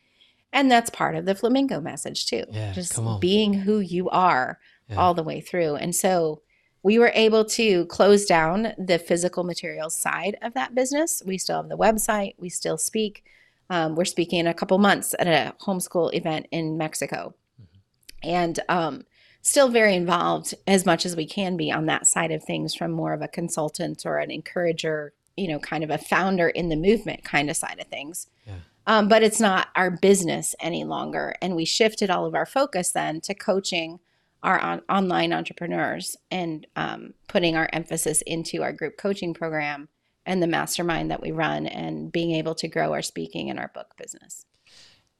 And 0.51 0.71
that's 0.71 0.89
part 0.89 1.15
of 1.15 1.25
the 1.25 1.35
flamingo 1.35 1.79
message 1.79 2.25
too. 2.25 2.45
Yeah, 2.49 2.73
just 2.73 2.99
being 3.19 3.53
who 3.53 3.79
you 3.79 4.09
are 4.09 4.59
all 4.97 5.13
the 5.13 5.23
way 5.23 5.41
through. 5.41 5.75
And 5.75 5.95
so 5.95 6.41
we 6.81 6.97
were 6.97 7.11
able 7.13 7.45
to 7.45 7.85
close 7.85 8.25
down 8.25 8.73
the 8.77 8.97
physical 8.97 9.43
materials 9.43 9.97
side 9.97 10.37
of 10.41 10.53
that 10.53 10.73
business. 10.73 11.21
We 11.25 11.37
still 11.37 11.57
have 11.57 11.69
the 11.69 11.77
website, 11.77 12.35
we 12.37 12.49
still 12.49 12.77
speak. 12.77 13.23
Um, 13.69 13.95
we're 13.95 14.05
speaking 14.05 14.39
in 14.39 14.47
a 14.47 14.53
couple 14.53 14.77
months 14.77 15.13
at 15.19 15.27
a 15.27 15.53
homeschool 15.63 16.13
event 16.13 16.47
in 16.51 16.77
Mexico. 16.77 17.35
Mm-hmm. 17.61 18.29
And 18.29 18.59
um, 18.69 19.05
still 19.41 19.69
very 19.69 19.95
involved 19.95 20.53
as 20.67 20.85
much 20.85 21.05
as 21.05 21.15
we 21.15 21.25
can 21.25 21.57
be 21.57 21.71
on 21.71 21.85
that 21.85 22.07
side 22.07 22.31
of 22.31 22.43
things 22.43 22.75
from 22.75 22.91
more 22.91 23.13
of 23.13 23.21
a 23.21 23.27
consultant 23.27 24.03
or 24.05 24.17
an 24.17 24.31
encourager, 24.31 25.13
you 25.37 25.47
know, 25.47 25.59
kind 25.59 25.83
of 25.83 25.89
a 25.89 25.97
founder 25.97 26.49
in 26.49 26.69
the 26.69 26.75
movement 26.75 27.23
kind 27.23 27.49
of 27.49 27.55
side 27.55 27.79
of 27.79 27.87
things. 27.87 28.27
Yeah. 28.45 28.55
Um, 28.87 29.07
but 29.07 29.23
it's 29.23 29.39
not 29.39 29.67
our 29.75 29.91
business 29.91 30.55
any 30.59 30.83
longer. 30.83 31.35
And 31.41 31.55
we 31.55 31.65
shifted 31.65 32.09
all 32.09 32.25
of 32.25 32.35
our 32.35 32.45
focus 32.45 32.91
then 32.91 33.21
to 33.21 33.33
coaching 33.33 33.99
our 34.41 34.59
on- 34.59 34.81
online 34.89 35.33
entrepreneurs 35.33 36.15
and 36.31 36.65
um, 36.75 37.13
putting 37.27 37.55
our 37.55 37.69
emphasis 37.71 38.21
into 38.23 38.63
our 38.63 38.73
group 38.73 38.97
coaching 38.97 39.33
program 39.33 39.89
and 40.29 40.43
the 40.43 40.47
mastermind 40.47 41.09
that 41.09 41.23
we 41.23 41.31
run 41.31 41.65
and 41.65 42.11
being 42.11 42.33
able 42.35 42.53
to 42.53 42.67
grow 42.67 42.93
our 42.93 43.01
speaking 43.01 43.49
and 43.49 43.59
our 43.59 43.71
book 43.73 43.95
business. 43.97 44.45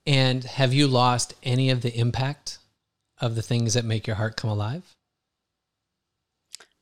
And 0.05 0.43
have 0.43 0.71
you 0.71 0.87
lost 0.87 1.33
any 1.41 1.71
of 1.71 1.81
the 1.81 1.97
impact 1.97 2.59
of 3.19 3.33
the 3.33 3.41
things 3.41 3.73
that 3.73 3.83
make 3.83 4.05
your 4.05 4.17
heart 4.17 4.37
come 4.37 4.51
alive? 4.51 4.95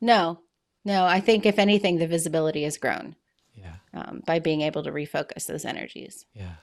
No, 0.02 0.42
no. 0.84 1.06
I 1.06 1.22
think 1.22 1.46
if 1.46 1.58
anything, 1.58 1.98
the 1.98 2.08
visibility 2.08 2.64
has 2.64 2.78
grown. 2.78 3.16
Yeah. 3.56 3.76
Um, 3.94 4.22
by 4.28 4.40
being 4.40 4.62
able 4.62 4.84
to 4.84 4.92
refocus 4.92 5.48
those 5.48 5.64
energies. 5.64 6.26
Yeah. 6.34 6.56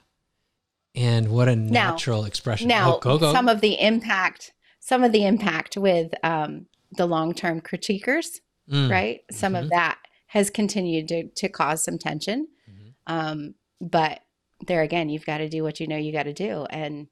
And 0.94 1.28
what 1.28 1.48
a 1.48 1.56
natural 1.56 2.20
now, 2.20 2.26
expression. 2.26 2.68
Now, 2.68 2.96
oh, 2.96 2.98
go, 2.98 3.18
go. 3.18 3.32
some 3.32 3.48
of 3.48 3.62
the 3.62 3.80
impact, 3.80 4.52
some 4.80 5.02
of 5.02 5.12
the 5.12 5.24
impact 5.24 5.78
with 5.78 6.12
um, 6.22 6.66
the 6.92 7.06
long-term 7.06 7.62
critiquers, 7.62 8.26
mm. 8.70 8.90
right? 8.90 9.22
Some 9.30 9.54
mm-hmm. 9.54 9.64
of 9.64 9.70
that 9.70 9.98
has 10.34 10.50
continued 10.50 11.06
to, 11.06 11.28
to 11.28 11.48
cause 11.48 11.84
some 11.84 11.96
tension. 11.96 12.48
Mm-hmm. 12.68 12.88
Um, 13.06 13.54
but 13.80 14.20
there 14.66 14.82
again, 14.82 15.08
you've 15.08 15.24
got 15.24 15.38
to 15.38 15.48
do 15.48 15.62
what 15.62 15.78
you 15.78 15.86
know 15.86 15.96
you 15.96 16.12
got 16.12 16.24
to 16.24 16.32
do 16.32 16.66
and 16.70 17.06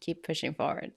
keep 0.00 0.22
pushing 0.22 0.52
forward. 0.52 0.92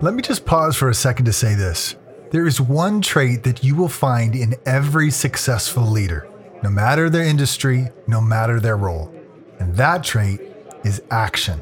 Let 0.00 0.14
me 0.14 0.22
just 0.22 0.46
pause 0.46 0.76
for 0.76 0.88
a 0.88 0.94
second 0.94 1.26
to 1.26 1.32
say 1.32 1.56
this. 1.56 1.96
There 2.30 2.46
is 2.46 2.60
one 2.60 3.00
trait 3.00 3.42
that 3.42 3.64
you 3.64 3.74
will 3.74 3.88
find 3.88 4.36
in 4.36 4.54
every 4.66 5.10
successful 5.10 5.82
leader, 5.82 6.28
no 6.62 6.70
matter 6.70 7.10
their 7.10 7.24
industry, 7.24 7.88
no 8.06 8.20
matter 8.20 8.60
their 8.60 8.76
role. 8.76 9.12
And 9.58 9.74
that 9.74 10.04
trait 10.04 10.40
is 10.84 11.02
action. 11.10 11.60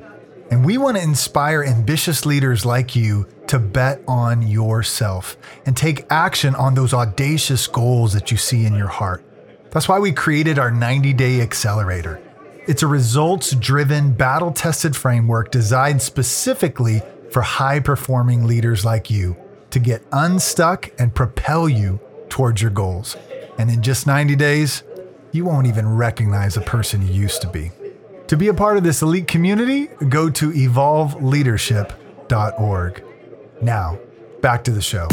And 0.51 0.64
we 0.64 0.77
want 0.77 0.99
to 0.99 1.03
inspire 1.03 1.64
ambitious 1.64 2.27
leaders 2.27 2.66
like 2.66 2.95
you 2.95 3.27
to 3.49 3.59
bet 3.59 4.03
on 4.07 4.43
yourself 4.43 5.37
and 5.65 5.77
take 5.77 6.07
action 6.11 6.55
on 6.55 6.75
those 6.75 6.95
audacious 6.95 7.67
goals 7.67 8.13
that 8.13 8.31
you 8.31 8.37
see 8.37 8.65
in 8.65 8.75
your 8.75 8.89
heart. 8.89 9.25
That's 9.71 9.89
why 9.89 9.99
we 9.99 10.13
created 10.13 10.59
our 10.59 10.71
90 10.71 11.13
Day 11.13 11.41
Accelerator. 11.41 12.23
It's 12.67 12.83
a 12.83 12.87
results 12.87 13.53
driven, 13.53 14.13
battle 14.13 14.53
tested 14.53 14.97
framework 14.97 15.51
designed 15.51 16.03
specifically 16.03 17.03
for 17.31 17.43
high 17.43 17.81
performing 17.81 18.47
leaders 18.47 18.85
like 18.85 19.11
you 19.11 19.37
to 19.71 19.79
get 19.79 20.03
unstuck 20.13 20.91
and 20.99 21.15
propel 21.15 21.69
you 21.69 22.01
towards 22.29 22.63
your 22.63 22.71
goals. 22.71 23.17
And 23.59 23.71
in 23.71 23.83
just 23.83 24.07
90 24.07 24.37
days, 24.37 24.83
you 25.33 25.45
won't 25.45 25.67
even 25.67 25.97
recognize 25.97 26.55
the 26.55 26.63
person 26.63 27.07
you 27.07 27.13
used 27.13 27.43
to 27.43 27.49
be. 27.49 27.73
To 28.29 28.37
be 28.37 28.49
a 28.49 28.55
part 28.55 28.77
of 28.77 28.83
this 28.83 29.03
elite 29.03 29.29
community, 29.29 29.87
go 30.09 30.31
to 30.31 30.51
evolveleadership.org. 30.51 33.06
Now, 33.61 33.99
back 34.42 34.64
to 34.64 34.71
the 34.71 34.83
show. 34.83 35.09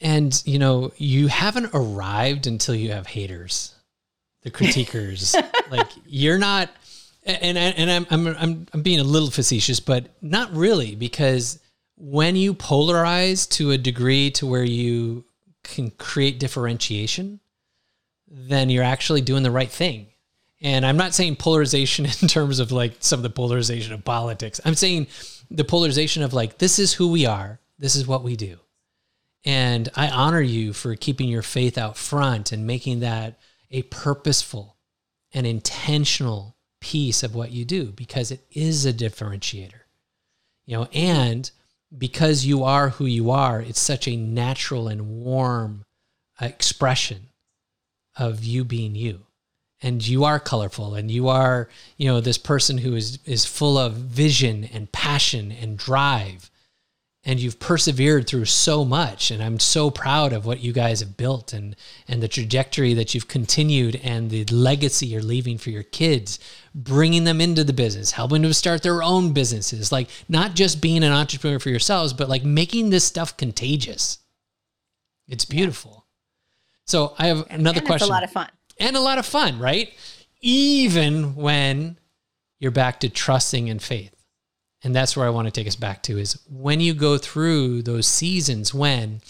And 0.00 0.42
you 0.46 0.58
know, 0.58 0.92
you 0.96 1.28
haven't 1.28 1.70
arrived 1.74 2.46
until 2.46 2.74
you 2.74 2.92
have 2.92 3.06
haters, 3.06 3.74
the 4.42 4.50
critiquers. 4.50 5.34
like 5.70 5.88
you're 6.06 6.38
not, 6.38 6.70
and 7.24 7.58
and 7.58 7.90
I'm 7.90 8.06
I'm 8.10 8.36
I'm 8.36 8.66
I'm 8.72 8.82
being 8.82 9.00
a 9.00 9.04
little 9.04 9.30
facetious, 9.30 9.78
but 9.78 10.06
not 10.22 10.52
really, 10.54 10.94
because 10.94 11.60
when 11.96 12.34
you 12.34 12.54
polarize 12.54 13.48
to 13.50 13.72
a 13.72 13.78
degree 13.78 14.30
to 14.32 14.46
where 14.46 14.64
you 14.64 15.24
can 15.62 15.90
create 15.90 16.40
differentiation, 16.40 17.40
then 18.26 18.70
you're 18.70 18.82
actually 18.84 19.20
doing 19.20 19.42
the 19.42 19.50
right 19.50 19.70
thing. 19.70 20.09
And 20.62 20.84
I'm 20.84 20.96
not 20.96 21.14
saying 21.14 21.36
polarization 21.36 22.04
in 22.22 22.28
terms 22.28 22.58
of 22.58 22.72
like 22.72 22.94
some 23.00 23.18
of 23.18 23.22
the 23.22 23.30
polarization 23.30 23.92
of 23.92 24.04
politics. 24.04 24.60
I'm 24.64 24.74
saying 24.74 25.06
the 25.50 25.64
polarization 25.64 26.22
of 26.22 26.32
like, 26.32 26.58
this 26.58 26.78
is 26.78 26.92
who 26.92 27.10
we 27.10 27.26
are, 27.26 27.60
this 27.78 27.96
is 27.96 28.06
what 28.06 28.22
we 28.22 28.36
do. 28.36 28.58
And 29.44 29.88
I 29.94 30.08
honor 30.08 30.40
you 30.40 30.72
for 30.72 30.94
keeping 30.96 31.28
your 31.28 31.42
faith 31.42 31.78
out 31.78 31.96
front 31.96 32.52
and 32.52 32.66
making 32.66 33.00
that 33.00 33.38
a 33.70 33.82
purposeful 33.82 34.76
and 35.32 35.46
intentional 35.46 36.56
piece 36.80 37.22
of 37.22 37.34
what 37.34 37.50
you 37.50 37.64
do 37.64 37.86
because 37.92 38.30
it 38.30 38.44
is 38.50 38.84
a 38.84 38.92
differentiator. 38.92 39.80
You 40.66 40.76
know, 40.76 40.88
and 40.92 41.50
because 41.96 42.44
you 42.44 42.64
are 42.64 42.90
who 42.90 43.06
you 43.06 43.30
are, 43.30 43.60
it's 43.60 43.80
such 43.80 44.06
a 44.06 44.16
natural 44.16 44.88
and 44.88 45.08
warm 45.08 45.84
uh, 46.40 46.46
expression 46.46 47.28
of 48.16 48.44
you 48.44 48.64
being 48.64 48.94
you. 48.94 49.26
And 49.82 50.06
you 50.06 50.24
are 50.24 50.38
colorful 50.38 50.94
and 50.94 51.10
you 51.10 51.28
are, 51.28 51.68
you 51.96 52.06
know, 52.06 52.20
this 52.20 52.38
person 52.38 52.78
who 52.78 52.94
is 52.94 53.18
is 53.24 53.46
full 53.46 53.78
of 53.78 53.94
vision 53.94 54.68
and 54.72 54.92
passion 54.92 55.50
and 55.52 55.78
drive. 55.78 56.50
And 57.22 57.38
you've 57.38 57.60
persevered 57.60 58.26
through 58.26 58.46
so 58.46 58.82
much 58.84 59.30
and 59.30 59.42
I'm 59.42 59.58
so 59.58 59.90
proud 59.90 60.32
of 60.32 60.46
what 60.46 60.60
you 60.60 60.72
guys 60.72 61.00
have 61.00 61.16
built 61.16 61.52
and 61.52 61.76
and 62.08 62.22
the 62.22 62.28
trajectory 62.28 62.94
that 62.94 63.14
you've 63.14 63.28
continued 63.28 64.00
and 64.02 64.30
the 64.30 64.44
legacy 64.46 65.06
you're 65.06 65.22
leaving 65.22 65.56
for 65.58 65.70
your 65.70 65.82
kids, 65.82 66.38
bringing 66.74 67.24
them 67.24 67.40
into 67.40 67.64
the 67.64 67.72
business, 67.72 68.12
helping 68.12 68.42
them 68.42 68.52
start 68.52 68.82
their 68.82 69.02
own 69.02 69.32
businesses, 69.32 69.92
like 69.92 70.08
not 70.28 70.54
just 70.54 70.80
being 70.80 71.04
an 71.04 71.12
entrepreneur 71.12 71.58
for 71.58 71.70
yourselves, 71.70 72.12
but 72.12 72.28
like 72.28 72.44
making 72.44 72.90
this 72.90 73.04
stuff 73.04 73.36
contagious. 73.36 74.18
It's 75.28 75.44
beautiful. 75.44 76.06
So 76.86 77.14
I 77.18 77.28
have 77.28 77.46
another 77.50 77.78
and 77.78 77.86
question. 77.86 78.06
It's 78.06 78.10
a 78.10 78.12
lot 78.12 78.24
of 78.24 78.32
fun. 78.32 78.48
And 78.80 78.96
a 78.96 79.00
lot 79.00 79.18
of 79.18 79.26
fun, 79.26 79.60
right? 79.60 79.92
Even 80.40 81.36
when 81.36 81.98
you're 82.58 82.70
back 82.72 83.00
to 83.00 83.08
trusting 83.08 83.70
and 83.70 83.80
faith. 83.80 84.14
And 84.82 84.96
that's 84.96 85.16
where 85.16 85.26
I 85.26 85.30
want 85.30 85.46
to 85.46 85.52
take 85.52 85.68
us 85.68 85.76
back 85.76 86.02
to 86.04 86.18
is 86.18 86.40
when 86.48 86.80
you 86.80 86.94
go 86.94 87.18
through 87.18 87.82
those 87.82 88.06
seasons 88.06 88.72
when 88.72 89.20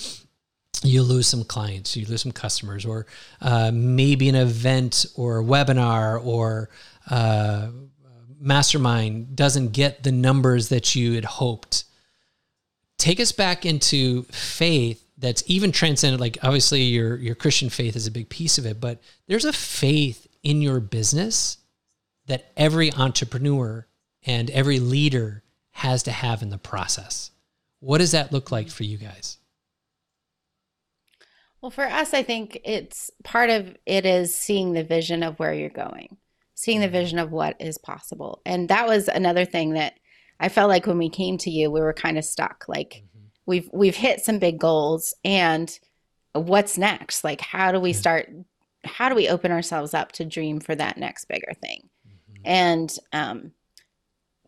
you 0.82 1.02
lose 1.02 1.26
some 1.26 1.44
clients, 1.44 1.96
you 1.96 2.06
lose 2.06 2.22
some 2.22 2.32
customers, 2.32 2.86
or 2.86 3.06
uh, 3.40 3.70
maybe 3.74 4.28
an 4.28 4.34
event 4.34 5.04
or 5.16 5.42
webinar 5.42 6.24
or 6.24 6.70
uh, 7.10 7.68
mastermind 8.38 9.36
doesn't 9.36 9.72
get 9.72 10.02
the 10.02 10.12
numbers 10.12 10.68
that 10.68 10.94
you 10.94 11.14
had 11.14 11.24
hoped. 11.24 11.84
Take 12.96 13.20
us 13.20 13.32
back 13.32 13.66
into 13.66 14.22
faith 14.24 15.10
that's 15.20 15.42
even 15.46 15.70
transcended 15.70 16.18
Like 16.18 16.38
obviously 16.42 16.83
your 16.83 17.16
your 17.16 17.35
Christian 17.35 17.68
faith 17.68 17.94
is 17.94 18.06
a 18.06 18.11
big 18.11 18.28
piece 18.28 18.59
of 18.59 18.66
it, 18.66 18.80
but 18.80 19.00
there's 19.28 19.44
a 19.44 19.52
faith 19.52 20.26
in 20.42 20.62
your 20.62 20.80
business 20.80 21.59
that 22.26 22.50
every 22.56 22.92
entrepreneur 22.92 23.87
and 24.24 24.50
every 24.50 24.80
leader 24.80 25.42
has 25.72 26.02
to 26.04 26.11
have 26.11 26.42
in 26.42 26.50
the 26.50 26.59
process. 26.59 27.30
What 27.80 27.98
does 27.98 28.12
that 28.12 28.33
look 28.33 28.50
like 28.50 28.68
for 28.68 28.85
you 28.85 28.98
guys? 28.98 29.38
Well, 31.61 31.70
for 31.70 31.85
us, 31.85 32.14
I 32.14 32.22
think 32.22 32.59
it's 32.64 33.11
part 33.22 33.50
of 33.50 33.76
it 33.85 34.06
is 34.06 34.35
seeing 34.35 34.72
the 34.72 34.85
vision 34.85 35.22
of 35.22 35.38
where 35.38 35.52
you're 35.52 35.68
going, 35.68 36.16
seeing 36.54 36.80
the 36.80 36.88
vision 36.88 37.18
of 37.18 37.33
what 37.33 37.56
is 37.61 37.76
possible. 37.76 38.40
And 38.46 38.68
that 38.68 38.87
was 38.87 39.09
another 39.09 39.44
thing 39.44 39.74
that 39.74 39.94
I 40.38 40.48
felt 40.48 40.70
like 40.70 40.87
when 40.87 40.98
we 40.98 41.11
came 41.11 41.37
to 41.38 41.50
you, 41.50 41.70
we 41.70 41.80
were 41.80 41.92
kind 41.92 42.16
of 42.16 42.24
stuck. 42.24 42.64
Like 42.66 43.02
mm-hmm. 43.04 43.10
We've 43.50 43.68
we've 43.72 43.96
hit 43.96 44.24
some 44.24 44.38
big 44.38 44.58
goals 44.58 45.12
and 45.24 45.78
what's 46.32 46.78
next? 46.78 47.24
Like 47.24 47.40
how 47.40 47.72
do 47.72 47.80
we 47.80 47.92
start 47.92 48.30
how 48.84 49.08
do 49.08 49.14
we 49.14 49.28
open 49.28 49.50
ourselves 49.50 49.92
up 49.92 50.12
to 50.12 50.24
dream 50.24 50.60
for 50.60 50.74
that 50.74 50.96
next 50.96 51.26
bigger 51.26 51.52
thing? 51.60 51.90
Mm-hmm. 52.06 52.42
And 52.44 52.96
um 53.12 53.52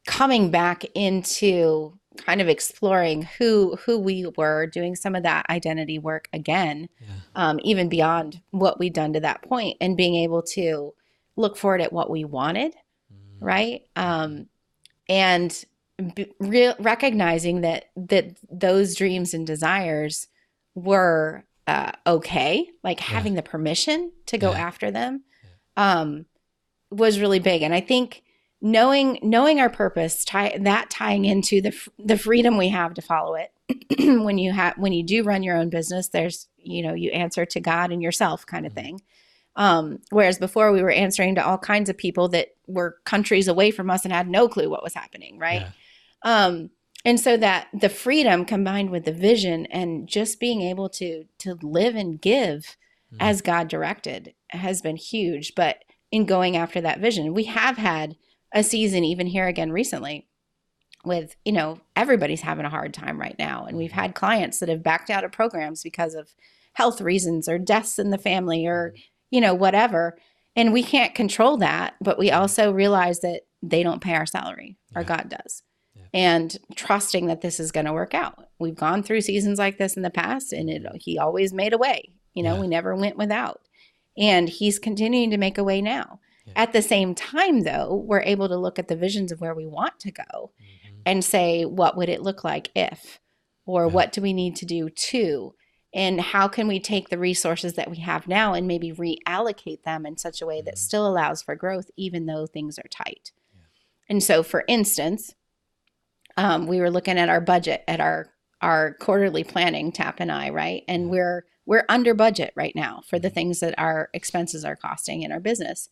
coming 0.07 0.51
back 0.51 0.85
into 0.95 1.99
kind 2.17 2.41
of 2.41 2.49
exploring 2.49 3.23
who 3.39 3.77
who 3.85 3.99
we 3.99 4.27
were 4.37 4.67
doing 4.67 4.95
some 4.95 5.15
of 5.15 5.23
that 5.23 5.47
identity 5.51 5.99
work 5.99 6.29
again 6.33 6.89
yeah. 7.01 7.09
um, 7.35 7.59
even 7.63 7.89
beyond 7.89 8.41
what 8.51 8.79
we'd 8.79 8.93
done 8.93 9.15
to 9.15 9.21
that 9.21 9.43
point 9.43 9.77
and 9.81 9.97
being 9.97 10.17
able 10.17 10.43
to 10.43 10.93
look 11.37 11.57
forward 11.57 11.81
at 11.81 11.93
what 11.93 12.11
we 12.11 12.25
wanted 12.25 12.75
mm. 12.75 13.17
right 13.41 13.83
um, 13.97 14.47
and 15.09 15.65
re- 16.41 16.75
recognizing 16.79 17.61
that 17.63 17.87
that 17.97 18.37
those 18.51 18.95
dreams 18.95 19.35
and 19.35 19.47
desires 19.47 20.29
were 20.75 21.45
uh, 21.67 21.93
okay 22.07 22.69
like 22.83 22.99
yeah. 23.01 23.07
having 23.07 23.35
the 23.35 23.43
permission 23.43 24.13
to 24.27 24.39
go 24.39 24.51
yeah. 24.53 24.59
after 24.59 24.91
them 24.91 25.23
um, 25.77 26.27
was 26.91 27.21
really 27.21 27.39
big 27.39 27.63
and 27.63 27.75
i 27.75 27.81
think 27.81 28.23
knowing 28.61 29.19
knowing 29.23 29.61
our 29.61 29.69
purpose 29.69 30.25
tie, 30.25 30.57
that 30.61 30.89
tying 30.91 31.25
into 31.25 31.61
the 31.61 31.89
the 31.99 32.19
freedom 32.19 32.57
we 32.57 32.69
have 32.69 32.95
to 32.95 33.03
follow 33.03 33.35
it 33.35 33.53
when 34.23 34.39
you 34.39 34.53
have 34.53 34.77
when 34.79 34.93
you 34.93 35.03
do 35.03 35.23
run 35.23 35.43
your 35.43 35.57
own 35.57 35.69
business 35.69 36.09
there's 36.09 36.49
you 36.57 36.83
know 36.83 36.95
you 36.95 37.11
answer 37.11 37.45
to 37.45 37.61
god 37.61 37.91
and 37.91 38.03
yourself 38.03 38.47
kind 38.47 38.67
of 38.67 38.73
mm-hmm. 38.73 38.87
thing 38.87 39.01
um, 39.55 39.99
whereas 40.09 40.39
before 40.39 40.73
we 40.73 40.81
were 40.81 40.91
answering 40.91 41.35
to 41.35 41.47
all 41.47 41.59
kinds 41.59 41.91
of 41.91 41.99
people 41.99 42.29
that 42.29 42.55
were 42.67 42.97
countries 43.05 43.49
away 43.49 43.71
from 43.71 43.91
us 43.91 44.05
and 44.05 44.13
had 44.13 44.27
no 44.27 44.49
clue 44.49 44.71
what 44.71 44.83
was 44.83 44.95
happening 44.95 45.39
right. 45.39 45.67
Um, 46.25 46.71
and 47.05 47.19
so 47.19 47.37
that 47.37 47.69
the 47.73 47.89
freedom 47.89 48.45
combined 48.45 48.91
with 48.91 49.05
the 49.05 49.13
vision 49.13 49.67
and 49.67 50.09
just 50.09 50.41
being 50.41 50.63
able 50.63 50.89
to 50.89 51.25
to 51.39 51.59
live 51.63 51.95
and 51.95 52.21
give 52.21 52.77
mm-hmm. 53.13 53.17
as 53.21 53.43
god 53.43 53.69
directed 53.69 54.35
has 54.51 54.83
been 54.83 54.97
huge 54.97 55.55
but 55.55 55.85
in 56.11 56.25
going 56.25 56.57
after 56.57 56.81
that 56.81 57.01
vision 57.01 57.35
we 57.35 57.45
have 57.45 57.77
had 57.77 58.17
a 58.53 58.63
season 58.63 59.05
even 59.05 59.27
here 59.27 59.47
again 59.47 59.73
recently 59.73 60.27
with 61.05 61.37
you 61.45 61.53
know 61.53 61.81
everybody's 61.97 62.43
having 62.43 62.65
a 62.65 62.71
hard 62.71 62.95
time 62.95 63.21
right 63.21 63.37
now 63.39 63.65
and 63.67 63.77
we've 63.77 63.91
mm-hmm. 63.91 64.01
had 64.01 64.15
clients 64.15 64.59
that 64.59 64.69
have 64.69 64.83
backed 64.83 65.11
out 65.11 65.25
of 65.25 65.33
programs 65.33 65.83
because 65.83 66.15
of 66.15 66.35
health 66.75 67.01
reasons 67.01 67.49
or 67.49 67.59
deaths 67.59 67.99
in 67.99 68.11
the 68.11 68.19
family 68.19 68.67
or 68.67 68.91
mm-hmm. 68.91 69.01
you 69.31 69.41
know 69.41 69.55
whatever 69.55 70.17
and 70.55 70.73
we 70.73 70.83
can't 70.83 71.15
control 71.15 71.57
that 71.57 71.95
but 72.01 72.19
we 72.19 72.31
also 72.31 72.73
realize 72.73 73.21
that 73.21 73.43
they 73.63 73.83
don't 73.83 74.03
pay 74.03 74.15
our 74.15 74.27
salary 74.27 74.77
yeah. 74.93 75.01
or 75.01 75.05
god 75.05 75.29
does. 75.29 75.63
And 76.15 76.59
trusting 76.77 77.27
that 77.27 77.41
this 77.41 77.59
is 77.59 77.73
going 77.73 77.87
to 77.87 77.93
work 77.93 78.15
out 78.15 78.49
we've 78.59 78.75
gone 78.75 79.03
through 79.03 79.21
seasons 79.21 79.59
like 79.59 79.79
this 79.79 79.97
in 79.97 80.03
the 80.03 80.11
past 80.11 80.53
and 80.53 80.69
it, 80.69 80.83
he 80.97 81.19
always 81.19 81.53
made 81.53 81.73
a 81.73 81.79
way 81.79 82.03
you 82.35 82.43
know 82.43 82.55
yeah. 82.55 82.61
we 82.61 82.69
never 82.69 82.95
went 82.95 83.17
without 83.17 83.61
and 84.17 84.49
he's 84.49 84.79
continuing 84.79 85.31
to 85.31 85.39
make 85.39 85.59
a 85.59 85.65
way 85.65 85.81
now 85.81 86.21
yeah. 86.47 86.53
At 86.57 86.73
the 86.73 86.83
same 86.83 87.15
time, 87.15 87.61
though, 87.61 87.95
we're 87.95 88.23
able 88.23 88.49
to 88.49 88.57
look 88.57 88.79
at 88.79 88.89
the 88.89 88.97
visions 88.97 89.31
of 89.33 89.41
where 89.41 89.55
we 89.55 89.67
want 89.67 89.99
to 90.01 90.11
go 90.11 90.23
mm-hmm. 90.33 91.01
and 91.07 91.25
say, 91.25 91.65
what 91.65 91.97
would 91.97 92.09
it 92.09 92.23
look 92.23 92.45
like 92.45 92.71
if? 92.75 93.21
Or 93.65 93.87
yeah. 93.87 93.93
what 93.93 94.13
do 94.13 94.21
we 94.21 94.33
need 94.33 94.57
to 94.57 94.67
do 94.67 94.91
to? 94.91 95.55
And 95.95 96.21
how 96.21 96.49
can 96.49 96.69
we 96.69 96.81
take 96.81 97.11
the 97.11 97.19
resources 97.19 97.75
that 97.75 97.91
we 97.91 97.99
have 97.99 98.27
now 98.27 98.55
and 98.55 98.67
maybe 98.67 98.93
reallocate 98.93 99.83
them 99.83 100.07
in 100.07 100.17
such 100.17 100.41
a 100.41 100.47
way 100.47 100.63
that 100.63 100.75
mm-hmm. 100.75 100.79
still 100.79 101.07
allows 101.07 101.43
for 101.43 101.55
growth, 101.55 101.91
even 101.97 102.27
though 102.27 102.47
things 102.47 102.79
are 102.79 102.89
tight? 102.91 103.33
And 104.09 104.23
so, 104.23 104.43
for 104.43 104.65
instance, 104.69 105.35
um, 106.37 106.67
we 106.67 106.81
were 106.81 106.91
looking 106.91 107.19
at 107.19 107.29
our 107.29 107.41
budget 107.41 107.85
at 107.89 108.01
our 108.01 108.29
our 108.61 108.95
quarterly 108.95 109.43
planning, 109.43 109.91
Tap 109.91 110.21
and 110.21 110.31
I, 110.31 110.51
right? 110.51 110.85
And 110.89 111.11
we're 111.11 111.45
we're 111.67 111.85
under 111.89 112.15
budget 112.15 112.53
right 112.57 112.75
now 112.75 113.03
for 113.09 113.19
the 113.19 113.31
things 113.31 113.61
that 113.61 113.75
our 113.79 114.09
expenses 114.15 114.65
are 114.65 114.77
costing 114.77 115.23
in 115.23 115.33
our 115.33 115.41
business, 115.41 115.89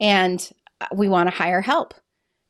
and 0.00 0.50
uh, 0.80 0.86
we 0.94 1.08
want 1.08 1.28
to 1.28 1.36
hire 1.36 1.60
help. 1.60 1.94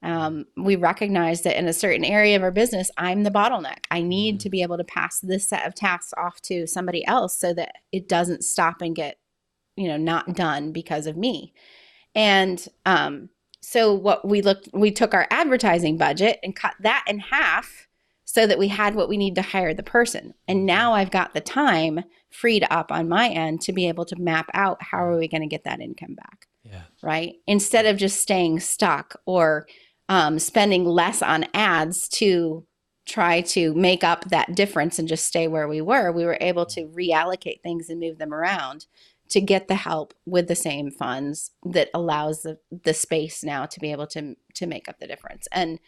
Um, 0.03 0.47
we 0.57 0.77
recognize 0.77 1.43
that 1.43 1.59
in 1.59 1.67
a 1.67 1.73
certain 1.73 2.05
area 2.05 2.37
of 2.37 2.43
our 2.43 2.53
business, 2.53 2.91
I'm 2.97 3.25
the 3.25 3.31
bottleneck. 3.31 3.85
I 3.91 4.01
need 4.01 4.39
to 4.41 4.51
be 4.51 4.63
able 4.63 4.77
to 4.77 4.85
pass 4.85 5.19
this 5.19 5.49
set 5.49 5.67
of 5.67 5.75
tasks 5.75 6.15
off 6.17 6.41
to 6.43 6.67
somebody 6.69 7.05
else 7.07 7.39
so 7.39 7.53
that 7.55 7.73
it 7.91 8.09
doesn't 8.09 8.45
stop 8.45 8.81
and 8.81 8.95
get, 8.95 9.19
you 9.77 9.89
know, 9.89 9.97
not 9.97 10.35
done 10.35 10.71
because 10.71 11.09
of 11.09 11.17
me. 11.17 11.53
And 12.15 12.65
um, 12.87 13.29
so 13.61 13.93
what 13.95 14.27
we 14.27 14.43
looked, 14.43 14.69
we 14.73 14.91
took 14.91 15.15
our 15.15 15.27
advertising 15.31 15.97
budget 15.97 16.39
and 16.43 16.55
cut 16.55 16.75
that 16.81 17.05
in 17.09 17.19
half 17.19 17.87
so 18.25 18.47
that 18.47 18.59
we 18.59 18.69
had 18.69 18.95
what 18.95 19.09
we 19.09 19.17
need 19.17 19.35
to 19.35 19.43
hire 19.43 19.73
the 19.73 19.83
person. 19.83 20.35
And 20.47 20.67
now 20.67 20.93
I've 20.93 21.11
got 21.11 21.33
the 21.33 21.41
time 21.41 22.05
freed 22.31 22.67
up 22.71 22.93
on 22.93 23.09
my 23.09 23.29
end 23.29 23.63
to 23.63 23.73
be 23.73 23.89
able 23.89 24.05
to 24.05 24.17
map 24.17 24.51
out 24.53 24.83
how 24.83 24.99
are 24.99 25.17
we 25.17 25.29
going 25.29 25.41
to 25.41 25.49
get 25.49 25.65
that 25.65 25.81
income 25.81 26.15
back. 26.15 26.47
Yeah. 26.63 26.83
Right. 27.03 27.37
Instead 27.47 27.87
of 27.87 27.97
just 27.97 28.21
staying 28.21 28.61
stuck 28.61 29.19
or 29.25 29.67
um, 30.11 30.39
spending 30.39 30.85
less 30.85 31.23
on 31.23 31.47
ads 31.55 32.09
to 32.09 32.67
try 33.07 33.41
to 33.41 33.75
make 33.75 34.05
up 34.05 34.27
that 34.27 34.55
difference 34.55 34.99
and 34.99 35.09
just 35.09 35.25
stay 35.25 35.49
where 35.49 35.67
we 35.67 35.81
were, 35.81 36.13
we 36.13 36.27
were 36.27 36.39
able 36.41 36.67
to 36.67 36.87
reallocate 36.89 37.63
things 37.63 37.89
and 37.89 37.99
move 37.99 38.19
them 38.19 38.35
around 38.35 38.87
to 39.31 39.41
get 39.41 39.69
the 39.69 39.75
help 39.75 40.15
with 40.25 40.49
the 40.49 40.55
same 40.55 40.91
funds 40.91 41.51
that 41.65 41.91
allows 41.93 42.43
the, 42.43 42.59
the 42.85 42.95
space 42.95 43.45
now 43.45 43.67
to 43.67 43.81
be 43.81 43.93
able 43.93 44.07
to 44.09 44.35
to 44.55 44.67
make 44.67 44.89
up 44.89 44.99
the 44.99 45.07
difference. 45.07 45.47
And 45.53 45.79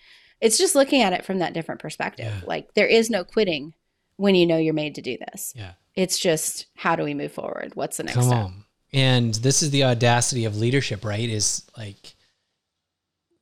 it's 0.40 0.58
just 0.58 0.74
looking 0.74 1.02
at 1.02 1.12
it 1.12 1.24
from 1.24 1.38
that 1.38 1.52
different 1.52 1.80
perspective. 1.80 2.26
Yeah. 2.26 2.40
Like 2.46 2.74
there 2.74 2.86
is 2.86 3.10
no 3.10 3.24
quitting 3.24 3.74
when 4.16 4.34
you 4.34 4.46
know 4.46 4.56
you're 4.56 4.74
made 4.74 4.94
to 4.96 5.02
do 5.02 5.16
this. 5.30 5.52
Yeah. 5.56 5.72
It's 5.94 6.18
just 6.18 6.66
how 6.76 6.96
do 6.96 7.04
we 7.04 7.14
move 7.14 7.32
forward? 7.32 7.72
What's 7.74 7.96
the 7.96 8.04
next 8.04 8.16
Come 8.16 8.24
step? 8.24 8.44
on. 8.44 8.64
And 8.92 9.34
this 9.34 9.62
is 9.62 9.70
the 9.70 9.84
audacity 9.84 10.44
of 10.44 10.56
leadership, 10.56 11.04
right? 11.04 11.28
Is 11.28 11.64
like 11.76 12.14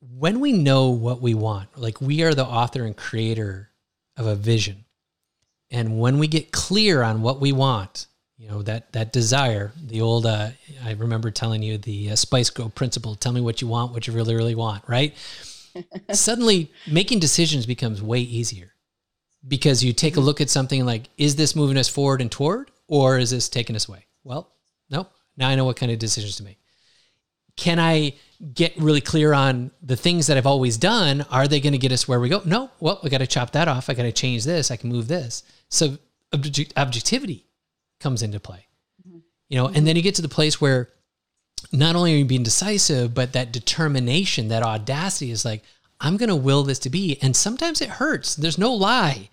when 0.01 0.39
we 0.39 0.53
know 0.53 0.89
what 0.89 1.21
we 1.21 1.33
want, 1.33 1.77
like 1.77 1.99
we 2.01 2.23
are 2.23 2.33
the 2.33 2.45
author 2.45 2.83
and 2.85 2.95
creator 2.95 3.69
of 4.17 4.27
a 4.27 4.35
vision. 4.35 4.85
And 5.71 5.99
when 5.99 6.17
we 6.17 6.27
get 6.27 6.51
clear 6.51 7.03
on 7.03 7.21
what 7.21 7.39
we 7.39 7.51
want, 7.51 8.07
you 8.39 8.47
know, 8.47 8.61
that 8.63 8.93
that 8.93 9.11
desire, 9.11 9.73
the 9.85 10.01
old 10.01 10.25
uh, 10.25 10.49
I 10.83 10.91
remember 10.93 11.29
telling 11.29 11.61
you 11.61 11.77
the 11.77 12.11
uh, 12.11 12.15
Spice 12.15 12.49
Girl 12.49 12.69
principle, 12.69 13.15
tell 13.15 13.33
me 13.33 13.41
what 13.41 13.61
you 13.61 13.67
want, 13.67 13.91
what 13.91 14.07
you 14.07 14.13
really 14.13 14.35
really 14.35 14.55
want, 14.55 14.83
right? 14.87 15.13
Suddenly 16.11 16.71
making 16.89 17.19
decisions 17.19 17.65
becomes 17.65 18.01
way 18.01 18.21
easier 18.21 18.73
because 19.45 19.83
you 19.83 19.91
take 19.91 20.15
a 20.15 20.21
look 20.21 20.39
at 20.39 20.49
something 20.49 20.85
like 20.85 21.09
is 21.17 21.35
this 21.35 21.55
moving 21.55 21.77
us 21.77 21.89
forward 21.89 22.21
and 22.21 22.31
toward 22.31 22.71
or 22.87 23.19
is 23.19 23.31
this 23.31 23.49
taking 23.49 23.75
us 23.75 23.89
away? 23.89 24.05
Well, 24.23 24.53
nope. 24.89 25.11
Now 25.35 25.49
I 25.49 25.55
know 25.55 25.65
what 25.65 25.75
kind 25.75 25.91
of 25.91 25.99
decisions 25.99 26.37
to 26.37 26.43
make. 26.43 26.59
Can 27.57 27.77
I 27.77 28.15
get 28.53 28.73
really 28.77 29.01
clear 29.01 29.33
on 29.33 29.71
the 29.81 29.97
things 29.97 30.27
that 30.27 30.37
I've 30.37 30.47
always 30.47 30.77
done? 30.77 31.25
Are 31.29 31.45
they 31.45 31.59
going 31.59 31.73
to 31.73 31.77
get 31.77 31.91
us 31.91 32.07
where 32.07 32.21
we 32.21 32.29
go? 32.29 32.41
No. 32.45 32.71
Well, 32.79 33.01
we 33.03 33.09
got 33.09 33.17
to 33.17 33.27
chop 33.27 33.51
that 33.51 33.67
off. 33.67 33.89
I 33.89 33.93
got 33.93 34.03
to 34.03 34.13
change 34.13 34.45
this. 34.45 34.71
I 34.71 34.77
can 34.77 34.89
move 34.89 35.09
this. 35.09 35.43
So 35.67 35.97
object- 36.31 36.73
objectivity 36.77 37.48
comes 37.99 38.21
into 38.21 38.39
play. 38.39 38.67
Mm-hmm. 39.07 39.19
You 39.49 39.57
know, 39.57 39.65
and 39.67 39.75
mm-hmm. 39.77 39.85
then 39.85 39.95
you 39.95 40.01
get 40.01 40.15
to 40.15 40.21
the 40.21 40.29
place 40.29 40.59
where 40.59 40.89
not 41.71 41.95
only 41.95 42.13
are 42.13 42.17
you 42.17 42.25
being 42.25 42.43
decisive, 42.43 43.13
but 43.13 43.33
that 43.33 43.51
determination, 43.51 44.47
that 44.47 44.63
audacity 44.63 45.31
is 45.31 45.45
like, 45.45 45.63
I'm 45.99 46.17
going 46.17 46.29
to 46.29 46.35
will 46.35 46.63
this 46.63 46.79
to 46.79 46.89
be. 46.89 47.17
And 47.21 47.35
sometimes 47.35 47.81
it 47.81 47.89
hurts. 47.89 48.35
There's 48.35 48.57
no 48.57 48.73
lie 48.73 49.29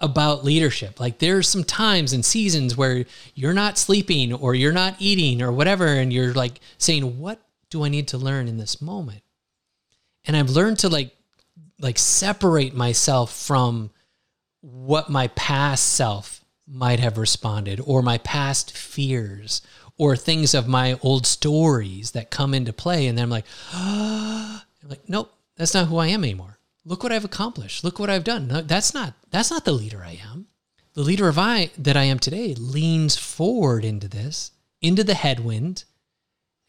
about 0.00 0.44
leadership. 0.44 1.00
Like 1.00 1.18
there's 1.18 1.48
some 1.48 1.64
times 1.64 2.12
and 2.12 2.24
seasons 2.24 2.76
where 2.76 3.04
you're 3.34 3.52
not 3.52 3.78
sleeping 3.78 4.32
or 4.32 4.54
you're 4.54 4.72
not 4.72 4.96
eating 4.98 5.42
or 5.42 5.52
whatever. 5.52 5.86
And 5.86 6.12
you're 6.12 6.32
like 6.32 6.60
saying, 6.78 7.18
what 7.18 7.40
do 7.70 7.84
I 7.84 7.88
need 7.88 8.08
to 8.08 8.18
learn 8.18 8.48
in 8.48 8.56
this 8.56 8.80
moment? 8.80 9.22
And 10.24 10.36
I've 10.36 10.50
learned 10.50 10.78
to 10.80 10.88
like, 10.88 11.14
like 11.80 11.98
separate 11.98 12.74
myself 12.74 13.34
from 13.34 13.90
what 14.60 15.10
my 15.10 15.28
past 15.28 15.94
self 15.94 16.37
might 16.70 17.00
have 17.00 17.18
responded 17.18 17.80
or 17.84 18.02
my 18.02 18.18
past 18.18 18.76
fears 18.76 19.62
or 19.96 20.16
things 20.16 20.54
of 20.54 20.68
my 20.68 20.98
old 21.02 21.26
stories 21.26 22.12
that 22.12 22.30
come 22.30 22.54
into 22.54 22.72
play. 22.72 23.06
And 23.06 23.18
then 23.18 23.24
I'm 23.24 23.30
like, 23.30 23.46
I'm 23.74 24.60
like, 24.88 25.08
nope, 25.08 25.32
that's 25.56 25.74
not 25.74 25.88
who 25.88 25.98
I 25.98 26.08
am 26.08 26.24
anymore. 26.24 26.58
Look 26.84 27.02
what 27.02 27.12
I've 27.12 27.24
accomplished. 27.24 27.84
Look 27.84 27.98
what 27.98 28.08
I've 28.08 28.24
done. 28.24 28.48
No, 28.48 28.62
that's 28.62 28.94
not 28.94 29.14
that's 29.30 29.50
not 29.50 29.64
the 29.64 29.72
leader 29.72 30.02
I 30.02 30.18
am. 30.32 30.46
The 30.94 31.02
leader 31.02 31.28
of 31.28 31.38
I 31.38 31.70
that 31.76 31.96
I 31.96 32.04
am 32.04 32.18
today 32.18 32.54
leans 32.54 33.16
forward 33.16 33.84
into 33.84 34.08
this, 34.08 34.52
into 34.80 35.04
the 35.04 35.14
headwind, 35.14 35.84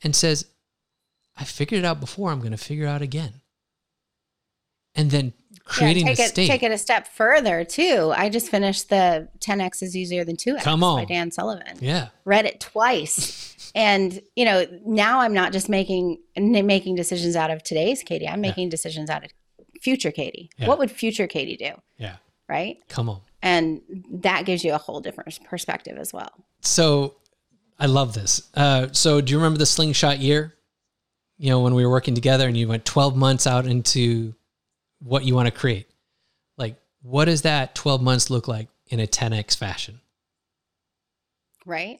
and 0.04 0.16
says, 0.16 0.46
I 1.38 1.46
figured 1.46 1.80
it 1.80 1.86
out 1.86 2.02
before, 2.02 2.32
I'm 2.32 2.42
gonna 2.42 2.58
figure 2.58 2.86
it 2.86 2.90
out 2.90 3.02
again. 3.02 3.42
And 5.00 5.12
then 5.12 5.34
creating 5.70 6.08
yeah, 6.08 6.14
the 6.14 6.16
take 6.18 6.26
it, 6.26 6.30
state. 6.30 6.48
Take 6.48 6.64
it 6.64 6.72
a 6.72 6.78
step 6.78 7.08
further 7.08 7.64
too. 7.64 8.12
I 8.16 8.30
just 8.30 8.50
finished 8.50 8.90
the 8.90 9.30
10x 9.40 9.84
is 9.84 9.96
easier 9.96 10.26
than 10.26 10.36
2x 10.36 10.62
Come 10.64 10.82
by 10.82 10.88
on. 10.88 11.06
Dan 11.06 11.32
Sullivan. 11.32 11.78
yeah. 11.80 12.10
Read 12.26 12.46
it 12.46 12.60
twice. 12.60 13.72
and 13.76 14.22
you 14.36 14.46
know, 14.46 14.66
now 14.86 15.22
I'm 15.22 15.34
not 15.34 15.54
just 15.54 15.70
making 15.70 16.20
making 16.36 16.96
decisions 16.96 17.36
out 17.36 17.52
of 17.52 17.64
today's 17.64 18.04
Katie. 18.04 18.28
I'm 18.28 18.42
making 18.42 18.70
decisions 18.70 19.10
out 19.10 19.24
of 19.24 19.32
future 19.82 20.12
Katie. 20.12 20.50
Yeah. 20.58 20.68
What 20.68 20.80
would 20.80 20.92
future 20.92 21.28
Katie 21.28 21.58
do? 21.58 21.72
Yeah. 21.98 22.18
Right? 22.48 22.78
Come 22.90 23.10
on. 23.10 23.22
And 23.42 23.82
that 24.12 24.46
gives 24.46 24.64
you 24.64 24.74
a 24.74 24.78
whole 24.78 25.00
different 25.00 25.40
perspective 25.46 25.98
as 25.98 26.12
well. 26.12 26.32
So 26.62 27.16
I 27.80 27.86
love 27.86 28.14
this. 28.14 28.50
Uh, 28.54 28.88
so 28.92 29.22
do 29.22 29.32
you 29.32 29.38
remember 29.38 29.60
the 29.60 29.66
slingshot 29.66 30.20
year? 30.20 30.56
You 31.38 31.50
know, 31.52 31.62
when 31.62 31.74
we 31.74 31.86
were 31.86 31.92
working 31.92 32.16
together 32.16 32.48
and 32.48 32.58
you 32.58 32.68
went 32.68 32.84
12 32.84 33.16
months 33.16 33.48
out 33.48 33.66
into 33.66 34.34
what 35.00 35.24
you 35.24 35.36
want 35.36 35.48
to 35.48 35.52
create. 35.52 35.88
Like, 36.58 36.76
what 37.02 37.26
does 37.26 37.44
that 37.44 37.76
12 37.76 38.02
months 38.02 38.30
look 38.30 38.48
like 38.48 38.68
in 38.88 39.00
a 39.00 39.08
10x 39.08 39.58
fashion? 39.58 40.00
Right? 41.66 42.00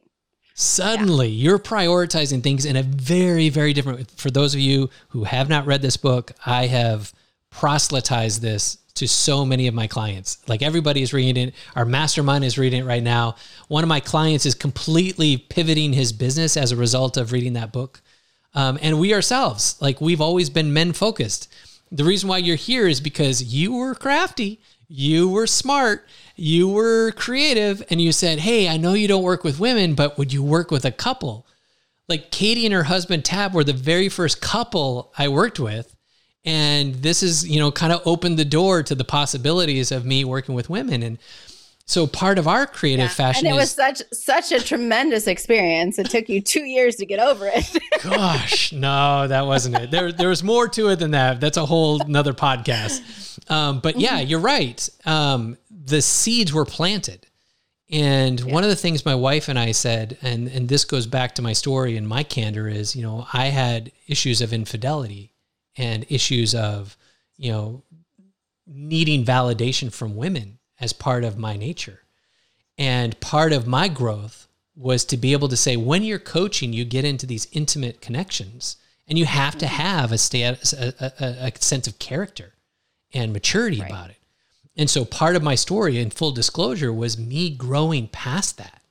Suddenly, 0.56 1.30
you're 1.30 1.60
prioritizing 1.60 2.44
things 2.44 2.66
in 2.66 2.76
a 2.76 2.84
very, 2.84 3.48
very 3.48 3.72
different. 3.72 4.12
For 4.12 4.30
those 4.30 4.54
of 4.54 4.60
you 4.60 4.90
who 5.10 5.24
have 5.24 5.48
not 5.48 5.66
read 5.66 5.82
this 5.82 5.96
book, 5.96 6.34
I 6.46 6.68
have 6.68 7.14
proselytized 7.50 8.42
this 8.42 8.78
to 8.96 9.08
so 9.08 9.46
many 9.46 9.68
of 9.68 9.74
my 9.74 9.88
clients. 9.88 10.38
Like 10.50 10.62
everybody 10.62 11.02
is 11.02 11.14
reading 11.14 11.48
it. 11.48 11.56
Our 11.76 11.86
mastermind 11.86 12.44
is 12.44 12.58
reading 12.58 12.82
it 12.82 12.86
right 12.86 13.02
now. 13.02 13.36
One 13.70 13.84
of 13.84 13.88
my 13.88 14.02
clients 14.02 14.46
is 14.46 14.54
completely 14.54 15.38
pivoting 15.38 15.94
his 15.94 16.12
business 16.12 16.58
as 16.58 16.74
a 16.74 16.76
result 16.76 17.16
of 17.16 17.32
reading 17.32 17.54
that 17.54 17.72
book. 17.72 18.02
Um, 18.54 18.78
and 18.82 19.00
we 19.00 19.14
ourselves, 19.14 19.78
like 19.80 20.02
we've 20.02 20.20
always 20.20 20.50
been 20.50 20.74
men 20.74 20.92
focused. 20.92 21.48
The 21.92 22.04
reason 22.04 22.30
why 22.30 22.38
you're 22.38 22.56
here 22.56 22.88
is 22.88 23.02
because 23.02 23.44
you 23.44 23.74
were 23.74 23.96
crafty, 23.96 24.62
you 24.88 25.30
were 25.30 25.48
smart, 25.48 26.08
you 26.36 26.68
were 26.68 27.12
creative, 27.12 27.84
and 27.90 28.02
you 28.02 28.12
said, 28.12 28.40
Hey, 28.40 28.68
I 28.70 28.78
know 28.78 28.94
you 28.94 29.08
don't 29.08 29.24
work 29.24 29.44
with 29.44 29.60
women, 29.60 29.96
but 29.96 30.18
would 30.18 30.34
you 30.34 30.44
work 30.44 30.72
with 30.72 30.86
a 30.86 30.92
couple? 30.92 31.46
Like 32.08 32.32
Katie 32.32 32.66
and 32.66 32.74
her 32.74 32.84
husband 32.84 33.24
Tab 33.26 33.54
were 33.54 33.64
the 33.64 33.74
very 33.74 34.10
first 34.10 34.42
couple 34.42 35.14
I 35.18 35.28
worked 35.28 35.60
with. 35.60 35.96
And 36.46 36.96
this 36.96 37.22
is, 37.22 37.48
you 37.48 37.60
know, 37.60 37.72
kind 37.72 37.94
of 37.94 38.02
opened 38.06 38.40
the 38.40 38.46
door 38.46 38.82
to 38.82 38.96
the 38.96 39.04
possibilities 39.04 39.92
of 39.92 40.06
me 40.06 40.24
working 40.24 40.56
with 40.56 40.70
women. 40.70 41.04
And 41.04 41.20
so 41.90 42.06
part 42.06 42.38
of 42.38 42.48
our 42.48 42.68
creative 42.68 43.12
fashion 43.12 43.48
and 43.48 43.56
it 43.56 43.58
was 43.58 43.70
is 43.70 43.76
such 43.76 44.04
such 44.12 44.52
a 44.52 44.64
tremendous 44.64 45.26
experience. 45.26 45.98
It 45.98 46.12
took 46.12 46.30
you 46.30 46.40
two 46.40 46.64
years 46.64 46.96
to 46.98 47.06
get 47.06 47.20
over 47.20 47.50
it. 47.52 47.66
Gosh, 48.04 48.72
no, 48.72 49.28
that 49.28 49.48
wasn't 49.48 49.76
it. 49.76 49.90
There, 49.90 50.12
there 50.12 50.30
was 50.30 50.44
more 50.44 50.68
to 50.70 50.90
it 50.90 50.98
than 50.98 51.12
that. 51.12 51.42
That's 51.42 51.58
a 51.58 51.66
whole 51.66 52.00
another 52.04 52.34
podcast. 52.34 53.50
Um, 53.50 53.80
but 53.80 54.00
yeah, 54.00 54.20
you're 54.20 54.40
right. 54.40 54.88
Um, 55.06 55.58
the 55.72 56.04
seeds 56.04 56.54
were 56.54 56.66
planted. 56.66 57.26
And 57.92 58.40
one 58.42 58.64
of 58.64 58.70
the 58.70 58.76
things 58.76 59.04
my 59.04 59.16
wife 59.16 59.48
and 59.48 59.58
I 59.58 59.72
said, 59.72 60.20
and, 60.22 60.48
and 60.48 60.70
this 60.70 60.86
goes 60.86 61.08
back 61.08 61.34
to 61.36 61.42
my 61.42 61.54
story 61.54 61.98
and 61.98 62.08
my 62.08 62.22
candor 62.22 62.68
is, 62.68 62.96
you 62.96 63.02
know, 63.02 63.26
I 63.34 63.48
had 63.48 63.92
issues 64.08 64.42
of 64.42 64.54
infidelity 64.54 65.34
and 65.76 66.06
issues 66.08 66.54
of, 66.54 66.96
you 67.38 67.52
know, 67.52 67.82
needing 68.68 69.26
validation 69.26 69.92
from 69.92 70.16
women 70.16 70.59
as 70.80 70.94
part 70.94 71.24
of 71.24 71.38
my 71.38 71.56
nature. 71.56 72.02
And 72.78 73.20
part 73.20 73.52
of 73.52 73.68
my 73.68 73.88
growth 73.88 74.48
was 74.76 75.04
to 75.06 75.18
be 75.18 75.34
able 75.34 75.50
to 75.50 75.58
say, 75.58 75.76
when 75.76 76.04
you're 76.04 76.20
coaching, 76.20 76.72
you 76.72 76.86
get 76.86 77.04
into 77.04 77.26
these 77.26 77.48
intimate 77.52 78.02
connections 78.02 78.78
and 79.08 79.18
you 79.18 79.26
have 79.26 79.58
to 79.58 79.66
mm-hmm. 79.66 79.76
have 79.76 80.12
a, 80.12 80.18
status, 80.18 80.74
a, 80.74 80.94
a, 81.00 81.48
a 81.48 81.52
sense 81.62 81.88
of 81.88 82.00
character 82.00 82.54
and 83.14 83.34
maturity 83.34 83.82
Right. 83.82 83.90
about 83.90 84.10
it. 84.12 84.16
And 84.78 84.90
so 84.90 85.04
part 85.04 85.36
of 85.36 85.44
my 85.44 85.56
story 85.56 86.00
in 86.00 86.10
full 86.10 86.32
disclosure 86.32 86.94
was 86.94 87.18
me 87.18 87.50
growing 87.50 88.08
past 88.08 88.58
that 88.58 88.82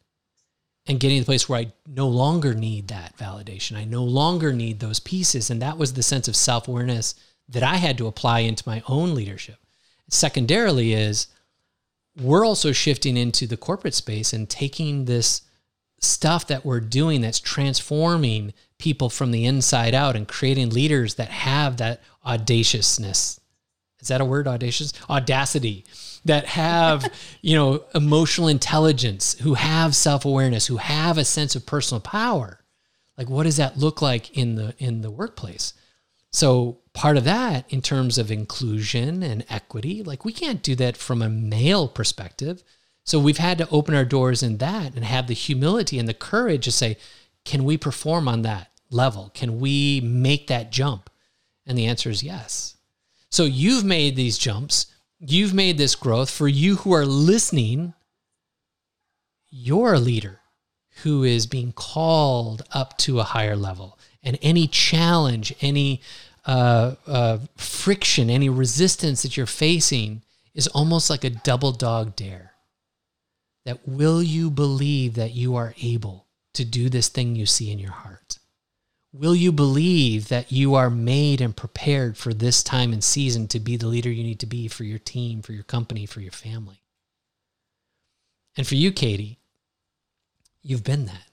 and 0.86 1.00
getting 1.00 1.18
to 1.18 1.22
the 1.22 1.26
place 1.26 1.48
where 1.48 1.60
I 1.60 1.72
no 1.86 2.08
longer 2.08 2.52
need 2.52 2.88
that 2.88 3.16
validation. 3.16 3.76
I 3.76 3.84
no 3.84 4.04
longer 4.04 4.52
need 4.52 4.80
those 4.80 5.00
pieces. 5.00 5.48
And 5.48 5.62
that 5.62 5.78
was 5.78 5.94
the 5.94 6.02
sense 6.02 6.28
of 6.28 6.36
self 6.36 6.68
awareness 6.68 7.14
that 7.48 7.62
I 7.62 7.76
had 7.76 7.96
to 7.98 8.06
apply 8.06 8.40
into 8.40 8.68
my 8.68 8.82
own 8.86 9.14
leadership. 9.14 9.56
Secondarily, 10.10 10.92
is 10.92 11.28
we're 12.20 12.44
also 12.44 12.72
shifting 12.72 13.16
into 13.16 13.46
the 13.46 13.56
corporate 13.56 13.94
space 13.94 14.32
and 14.32 14.48
taking 14.48 15.04
this 15.04 15.42
stuff 16.00 16.46
that 16.46 16.64
we're 16.64 16.80
doing 16.80 17.20
that's 17.20 17.40
transforming 17.40 18.52
people 18.78 19.10
from 19.10 19.30
the 19.30 19.44
inside 19.44 19.94
out 19.94 20.16
and 20.16 20.28
creating 20.28 20.70
leaders 20.70 21.14
that 21.16 21.28
have 21.28 21.76
that 21.78 22.00
audaciousness. 22.24 23.40
Is 24.00 24.08
that 24.08 24.20
a 24.20 24.24
word? 24.24 24.46
Audacious? 24.46 24.92
Audacity. 25.10 25.84
That 26.24 26.46
have, 26.46 27.12
you 27.42 27.56
know, 27.56 27.84
emotional 27.94 28.48
intelligence, 28.48 29.36
who 29.40 29.54
have 29.54 29.96
self-awareness, 29.96 30.66
who 30.66 30.76
have 30.76 31.18
a 31.18 31.24
sense 31.24 31.56
of 31.56 31.66
personal 31.66 32.00
power. 32.00 32.60
Like 33.16 33.28
what 33.28 33.42
does 33.44 33.56
that 33.56 33.76
look 33.76 34.00
like 34.00 34.36
in 34.36 34.54
the 34.54 34.74
in 34.78 35.00
the 35.00 35.10
workplace? 35.10 35.74
So 36.30 36.78
part 36.98 37.16
of 37.16 37.22
that 37.22 37.64
in 37.68 37.80
terms 37.80 38.18
of 38.18 38.28
inclusion 38.28 39.22
and 39.22 39.44
equity, 39.48 40.02
like 40.02 40.24
we 40.24 40.32
can't 40.32 40.64
do 40.64 40.74
that 40.74 40.96
from 40.96 41.22
a 41.22 41.28
male 41.28 41.86
perspective. 41.86 42.64
So 43.04 43.20
we've 43.20 43.38
had 43.38 43.56
to 43.58 43.68
open 43.70 43.94
our 43.94 44.04
doors 44.04 44.42
in 44.42 44.58
that 44.58 44.96
and 44.96 45.04
have 45.04 45.28
the 45.28 45.34
humility 45.34 46.00
and 46.00 46.08
the 46.08 46.12
courage 46.12 46.64
to 46.64 46.72
say, 46.72 46.98
can 47.44 47.62
we 47.62 47.76
perform 47.76 48.26
on 48.26 48.42
that 48.42 48.72
level? 48.90 49.30
Can 49.32 49.60
we 49.60 50.00
make 50.00 50.48
that 50.48 50.72
jump? 50.72 51.08
And 51.68 51.78
the 51.78 51.86
answer 51.86 52.10
is 52.10 52.24
yes. 52.24 52.76
So 53.30 53.44
you've 53.44 53.84
made 53.84 54.16
these 54.16 54.36
jumps, 54.36 54.86
you've 55.20 55.54
made 55.54 55.78
this 55.78 55.94
growth. 55.94 56.30
For 56.30 56.48
you 56.48 56.78
who 56.78 56.92
are 56.92 57.06
listening, 57.06 57.94
you're 59.50 59.94
a 59.94 60.00
leader 60.00 60.40
who 61.04 61.22
is 61.22 61.46
being 61.46 61.70
called 61.70 62.62
up 62.72 62.98
to 62.98 63.20
a 63.20 63.30
higher 63.34 63.54
level. 63.54 64.00
And 64.20 64.36
any 64.42 64.66
challenge, 64.66 65.54
any 65.60 66.02
uh, 66.48 66.94
uh, 67.06 67.38
friction, 67.56 68.30
any 68.30 68.48
resistance 68.48 69.22
that 69.22 69.36
you're 69.36 69.46
facing 69.46 70.22
is 70.54 70.66
almost 70.68 71.10
like 71.10 71.22
a 71.22 71.30
double 71.30 71.72
dog 71.72 72.16
dare 72.16 72.54
that 73.66 73.86
will 73.86 74.22
you 74.22 74.50
believe 74.50 75.14
that 75.14 75.34
you 75.34 75.56
are 75.56 75.74
able 75.82 76.26
to 76.54 76.64
do 76.64 76.88
this 76.88 77.10
thing 77.10 77.36
you 77.36 77.44
see 77.44 77.70
in 77.70 77.78
your 77.78 77.92
heart? 77.92 78.38
Will 79.12 79.34
you 79.34 79.52
believe 79.52 80.28
that 80.28 80.50
you 80.50 80.74
are 80.74 80.88
made 80.88 81.42
and 81.42 81.54
prepared 81.54 82.16
for 82.16 82.32
this 82.32 82.62
time 82.62 82.94
and 82.94 83.04
season 83.04 83.46
to 83.48 83.60
be 83.60 83.76
the 83.76 83.86
leader 83.86 84.10
you 84.10 84.24
need 84.24 84.40
to 84.40 84.46
be 84.46 84.68
for 84.68 84.84
your 84.84 84.98
team, 84.98 85.42
for 85.42 85.52
your 85.52 85.64
company, 85.64 86.06
for 86.06 86.20
your 86.20 86.32
family? 86.32 86.82
And 88.56 88.66
for 88.66 88.74
you, 88.74 88.90
Katie, 88.90 89.38
you've 90.62 90.84
been 90.84 91.04
that. 91.06 91.27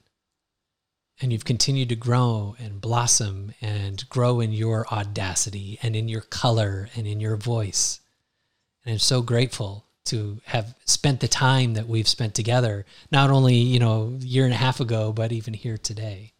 And 1.20 1.32
you've 1.32 1.44
continued 1.46 1.88
to 1.88 1.96
grow 1.96 2.56
and 2.58 2.80
blossom 2.80 3.54
and 3.60 4.06
grow 4.10 4.40
in 4.40 4.52
your 4.52 4.86
audacity 4.88 5.78
and 5.82 5.96
in 5.96 6.08
your 6.08 6.20
color 6.20 6.90
and 6.94 7.06
in 7.06 7.20
your 7.20 7.36
voice. 7.36 8.00
And 8.84 8.92
I'm 8.92 8.98
so 8.98 9.22
grateful 9.22 9.86
to 10.06 10.40
have 10.44 10.74
spent 10.84 11.20
the 11.20 11.28
time 11.28 11.74
that 11.74 11.88
we've 11.88 12.06
spent 12.06 12.34
together, 12.34 12.84
not 13.10 13.30
only, 13.30 13.56
you 13.56 13.78
know, 13.78 14.16
a 14.20 14.24
year 14.24 14.44
and 14.44 14.54
a 14.54 14.58
half 14.58 14.78
ago, 14.78 15.12
but 15.12 15.32
even 15.32 15.54
here 15.54 15.78
today. 15.78 16.32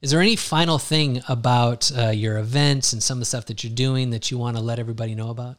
Is 0.00 0.10
there 0.10 0.20
any 0.20 0.36
final 0.36 0.78
thing 0.78 1.22
about 1.28 1.90
uh, 1.96 2.08
your 2.08 2.38
events 2.38 2.92
and 2.92 3.02
some 3.02 3.18
of 3.18 3.20
the 3.20 3.26
stuff 3.26 3.46
that 3.46 3.64
you're 3.64 3.72
doing 3.72 4.10
that 4.10 4.30
you 4.30 4.36
want 4.36 4.56
to 4.56 4.62
let 4.62 4.78
everybody 4.78 5.14
know 5.14 5.30
about? 5.30 5.56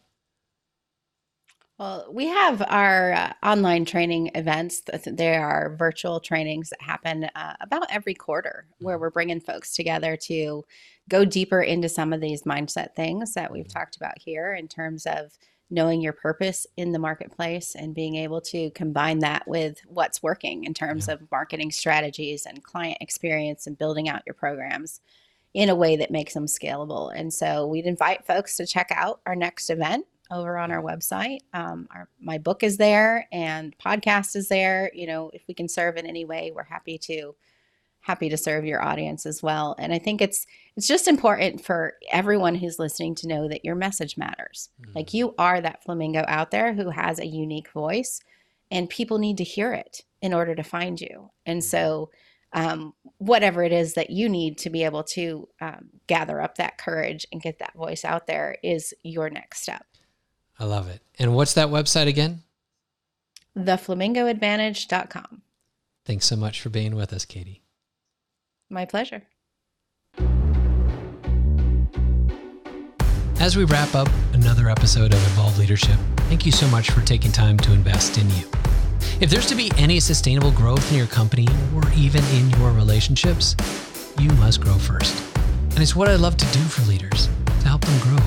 Well, 1.77 2.07
we 2.09 2.27
have 2.27 2.61
our 2.69 3.11
uh, 3.11 3.33
online 3.43 3.83
training 3.83 4.31
events. 4.33 4.81
There 5.05 5.45
are 5.45 5.75
virtual 5.75 6.21
trainings 6.21 6.69
that 6.69 6.81
happen 6.81 7.25
uh, 7.35 7.55
about 7.59 7.91
every 7.91 8.13
quarter 8.13 8.65
where 8.79 8.95
mm-hmm. 8.95 9.01
we're 9.01 9.09
bringing 9.09 9.41
folks 9.41 9.75
together 9.75 10.15
to 10.23 10.63
go 11.09 11.25
deeper 11.25 11.61
into 11.61 11.89
some 11.89 12.13
of 12.13 12.21
these 12.21 12.43
mindset 12.43 12.95
things 12.95 13.33
that 13.33 13.51
we've 13.51 13.65
mm-hmm. 13.65 13.77
talked 13.77 13.97
about 13.97 14.17
here 14.17 14.53
in 14.53 14.69
terms 14.69 15.05
of 15.05 15.37
knowing 15.69 15.99
your 15.99 16.13
purpose 16.13 16.65
in 16.77 16.93
the 16.93 16.99
marketplace 16.99 17.75
and 17.75 17.93
being 17.93 18.15
able 18.15 18.39
to 18.39 18.69
combine 18.71 19.19
that 19.19 19.45
with 19.45 19.81
what's 19.87 20.23
working 20.23 20.63
in 20.63 20.73
terms 20.73 21.07
yeah. 21.07 21.15
of 21.15 21.31
marketing 21.31 21.71
strategies 21.71 22.45
and 22.45 22.63
client 22.63 22.97
experience 23.01 23.67
and 23.67 23.77
building 23.77 24.07
out 24.07 24.21
your 24.25 24.35
programs 24.35 25.01
in 25.53 25.69
a 25.69 25.75
way 25.75 25.97
that 25.97 26.11
makes 26.11 26.33
them 26.33 26.45
scalable. 26.45 27.11
And 27.13 27.33
so 27.33 27.67
we'd 27.67 27.85
invite 27.85 28.25
folks 28.25 28.55
to 28.57 28.65
check 28.65 28.91
out 28.91 29.19
our 29.25 29.35
next 29.35 29.69
event 29.69 30.05
over 30.31 30.57
on 30.57 30.71
our 30.71 30.81
website. 30.81 31.39
Um, 31.53 31.87
our, 31.93 32.09
my 32.19 32.37
book 32.37 32.63
is 32.63 32.77
there 32.77 33.27
and 33.31 33.75
podcast 33.77 34.35
is 34.35 34.49
there. 34.49 34.91
You 34.93 35.07
know, 35.07 35.31
if 35.33 35.43
we 35.47 35.53
can 35.53 35.67
serve 35.67 35.97
in 35.97 36.05
any 36.05 36.25
way, 36.25 36.51
we're 36.53 36.63
happy 36.63 36.97
to 36.99 37.35
happy 38.05 38.29
to 38.29 38.37
serve 38.37 38.65
your 38.65 38.83
audience 38.83 39.25
as 39.25 39.41
well. 39.41 39.75
And 39.79 39.91
I 39.91 39.97
think 39.97 40.21
it's 40.21 40.45
it's 40.75 40.87
just 40.87 41.07
important 41.07 41.65
for 41.65 41.93
everyone 42.11 42.53
who's 42.53 42.77
listening 42.77 43.15
to 43.15 43.27
know 43.27 43.47
that 43.47 43.65
your 43.65 43.75
message 43.75 44.17
matters. 44.17 44.69
Mm-hmm. 44.79 44.91
Like 44.95 45.13
you 45.13 45.33
are 45.39 45.59
that 45.59 45.83
flamingo 45.83 46.23
out 46.27 46.51
there 46.51 46.73
who 46.73 46.91
has 46.91 47.19
a 47.19 47.25
unique 47.25 47.71
voice 47.71 48.21
and 48.69 48.89
people 48.89 49.17
need 49.17 49.37
to 49.37 49.43
hear 49.43 49.73
it 49.73 50.03
in 50.21 50.33
order 50.33 50.53
to 50.53 50.63
find 50.63 51.01
you. 51.01 51.31
And 51.45 51.63
so 51.63 52.11
um, 52.53 52.93
whatever 53.17 53.63
it 53.63 53.73
is 53.73 53.95
that 53.95 54.09
you 54.09 54.29
need 54.29 54.57
to 54.59 54.69
be 54.69 54.83
able 54.83 55.03
to 55.03 55.47
um, 55.59 55.89
gather 56.07 56.41
up 56.41 56.55
that 56.55 56.77
courage 56.77 57.25
and 57.31 57.41
get 57.41 57.59
that 57.59 57.73
voice 57.73 58.05
out 58.05 58.27
there 58.27 58.57
is 58.63 58.93
your 59.03 59.29
next 59.29 59.61
step. 59.61 59.85
I 60.59 60.65
love 60.65 60.89
it. 60.89 61.01
And 61.19 61.35
what's 61.35 61.53
that 61.53 61.67
website 61.67 62.07
again? 62.07 62.41
Theflamingoadvantage.com. 63.57 65.41
Thanks 66.05 66.25
so 66.25 66.35
much 66.35 66.61
for 66.61 66.69
being 66.69 66.95
with 66.95 67.13
us, 67.13 67.25
Katie. 67.25 67.63
My 68.69 68.85
pleasure. 68.85 69.23
As 73.39 73.57
we 73.57 73.65
wrap 73.65 73.93
up 73.95 74.07
another 74.33 74.69
episode 74.69 75.13
of 75.13 75.21
Evolve 75.27 75.57
Leadership, 75.59 75.97
thank 76.29 76.45
you 76.45 76.51
so 76.51 76.67
much 76.67 76.91
for 76.91 77.01
taking 77.01 77.31
time 77.31 77.57
to 77.59 77.73
invest 77.73 78.17
in 78.17 78.29
you. 78.31 78.49
If 79.19 79.29
there's 79.29 79.45
to 79.47 79.55
be 79.55 79.71
any 79.77 79.99
sustainable 79.99 80.51
growth 80.51 80.91
in 80.91 80.97
your 80.97 81.07
company 81.07 81.47
or 81.75 81.83
even 81.95 82.23
in 82.33 82.49
your 82.51 82.71
relationships, 82.71 83.55
you 84.19 84.29
must 84.31 84.61
grow 84.61 84.73
first. 84.73 85.21
And 85.71 85.79
it's 85.79 85.95
what 85.95 86.07
I 86.07 86.15
love 86.15 86.37
to 86.37 86.45
do 86.53 86.59
for 86.59 86.81
leaders 86.89 87.29
to 87.45 87.67
help 87.67 87.81
them 87.81 87.99
grow, 87.99 88.17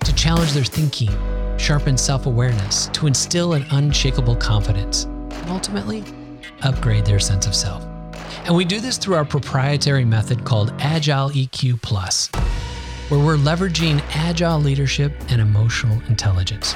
to 0.00 0.14
challenge 0.14 0.52
their 0.52 0.64
thinking, 0.64 1.10
sharpen 1.58 1.98
self 1.98 2.26
awareness, 2.26 2.88
to 2.88 3.06
instill 3.06 3.52
an 3.52 3.64
unshakable 3.70 4.36
confidence, 4.36 5.04
and 5.04 5.50
ultimately, 5.50 6.04
upgrade 6.62 7.04
their 7.04 7.18
sense 7.18 7.46
of 7.46 7.54
self. 7.54 7.84
And 8.44 8.56
we 8.56 8.64
do 8.64 8.80
this 8.80 8.96
through 8.96 9.16
our 9.16 9.24
proprietary 9.24 10.04
method 10.04 10.44
called 10.44 10.72
Agile 10.78 11.30
EQ 11.30 11.82
Plus, 11.82 12.28
where 13.08 13.20
we're 13.20 13.36
leveraging 13.36 14.02
agile 14.14 14.58
leadership 14.58 15.12
and 15.28 15.40
emotional 15.40 16.00
intelligence. 16.08 16.74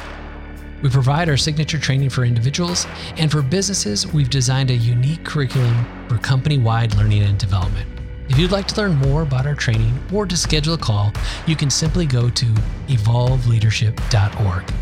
We 0.83 0.90
provide 0.90 1.29
our 1.29 1.37
signature 1.37 1.79
training 1.79 2.11
for 2.11 2.25
individuals, 2.25 2.87
and 3.16 3.31
for 3.31 3.40
businesses, 3.40 4.12
we've 4.12 4.31
designed 4.31 4.71
a 4.71 4.75
unique 4.75 5.25
curriculum 5.25 5.87
for 6.09 6.18
company 6.18 6.59
wide 6.59 6.97
learning 6.97 7.23
and 7.23 7.38
development. 7.38 7.88
If 8.29 8.39
you'd 8.39 8.53
like 8.53 8.67
to 8.69 8.81
learn 8.81 8.95
more 8.95 9.23
about 9.23 9.47
our 9.47 9.55
training 9.55 9.99
or 10.13 10.27
to 10.27 10.37
schedule 10.37 10.75
a 10.75 10.79
call, 10.79 11.13
you 11.47 11.57
can 11.57 11.71
simply 11.71 12.07
go 12.07 12.31
to 12.31 12.47
evolveleadership.org. 12.87 14.73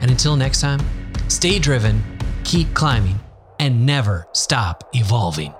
And 0.00 0.10
until 0.10 0.36
next 0.36 0.60
time, 0.60 0.80
stay 1.28 1.58
driven, 1.58 2.02
keep 2.44 2.72
climbing, 2.74 3.18
and 3.58 3.86
never 3.86 4.28
stop 4.32 4.90
evolving. 4.94 5.54